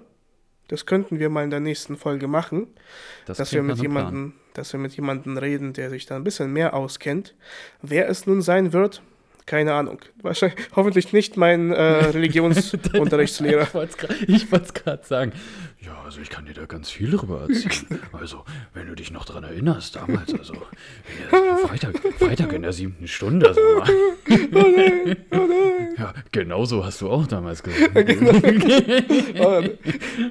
[0.70, 2.68] das könnten wir mal in der nächsten Folge machen,
[3.26, 6.52] das dass wir mit jemandem, dass wir mit jemandem reden, der sich da ein bisschen
[6.52, 7.34] mehr auskennt.
[7.82, 9.02] Wer es nun sein wird,
[9.50, 9.98] keine Ahnung.
[10.22, 11.82] Wahrscheinlich, hoffentlich nicht mein äh,
[12.14, 13.66] Religionsunterrichtslehrer.
[14.28, 15.32] ich wollte es gerade sagen.
[15.80, 17.98] Ja, also ich kann dir da ganz viel drüber erzählen.
[18.12, 18.44] Also,
[18.74, 20.54] wenn du dich noch daran erinnerst, damals, also
[21.66, 23.48] Freitag, Freitag in der siebten Stunde.
[23.48, 23.82] Also, oh
[24.52, 25.88] nein, oh nein.
[25.98, 27.94] Ja, genau so hast du auch damals gesagt.
[28.06, 29.62] genau.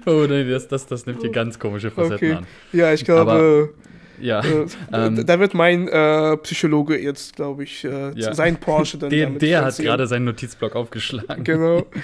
[0.05, 2.33] oh nein, das, das, das nimmt hier ganz komische Facetten okay.
[2.33, 2.47] an.
[2.71, 3.31] Ja, ich glaube.
[3.31, 3.69] Aber,
[4.21, 4.41] ja.
[4.41, 8.33] Äh, ähm, da wird mein äh, Psychologe jetzt, glaube ich, äh, ja.
[8.33, 9.09] sein Porsche dann.
[9.19, 11.43] Der, der hat gerade seinen Notizblock aufgeschlagen.
[11.43, 11.85] Genau.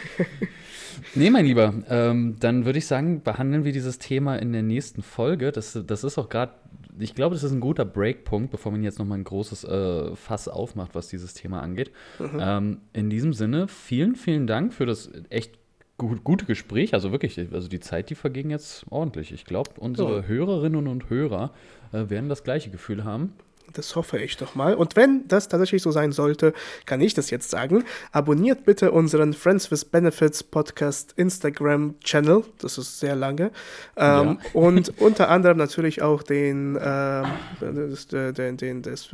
[1.15, 5.01] nee, mein Lieber, ähm, dann würde ich sagen, behandeln wir dieses Thema in der nächsten
[5.01, 5.51] Folge.
[5.51, 6.53] Das, das ist auch gerade,
[6.99, 10.47] ich glaube, das ist ein guter Breakpunkt, bevor man jetzt nochmal ein großes äh, Fass
[10.47, 11.91] aufmacht, was dieses Thema angeht.
[12.19, 12.39] Mhm.
[12.39, 15.57] Ähm, in diesem Sinne, vielen, vielen Dank für das echt
[15.97, 16.93] gut, gute Gespräch.
[16.93, 19.31] Also wirklich, also die Zeit, die verging jetzt ordentlich.
[19.31, 20.27] Ich glaube, unsere ja.
[20.27, 21.51] Hörerinnen und Hörer
[21.91, 23.33] äh, werden das gleiche Gefühl haben.
[23.75, 24.73] Das hoffe ich doch mal.
[24.73, 26.53] Und wenn das tatsächlich so sein sollte,
[26.85, 27.83] kann ich das jetzt sagen.
[28.13, 32.43] Abonniert bitte unseren Friends with Benefits Podcast Instagram-Channel.
[32.59, 33.51] Das ist sehr lange.
[33.97, 34.51] Ähm, ja.
[34.53, 37.25] Und unter anderem natürlich auch den, ähm,
[37.59, 39.09] das, den, den, das,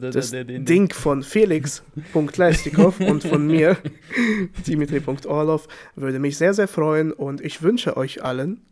[0.00, 3.76] das Ding von Felix.leistikov und von mir,
[4.66, 5.68] Dimitri.orlov.
[5.94, 8.62] Würde mich sehr, sehr freuen und ich wünsche euch allen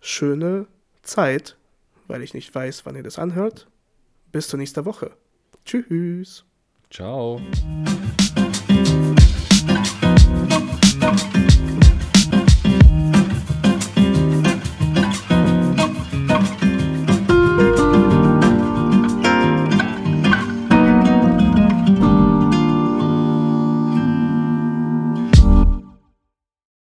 [0.00, 0.66] schöne
[1.02, 1.56] Zeit,
[2.06, 3.66] weil ich nicht weiß, wann ihr das anhört
[4.34, 5.12] bis zur nächsten Woche.
[5.64, 6.44] Tschüss.
[6.90, 7.40] Ciao.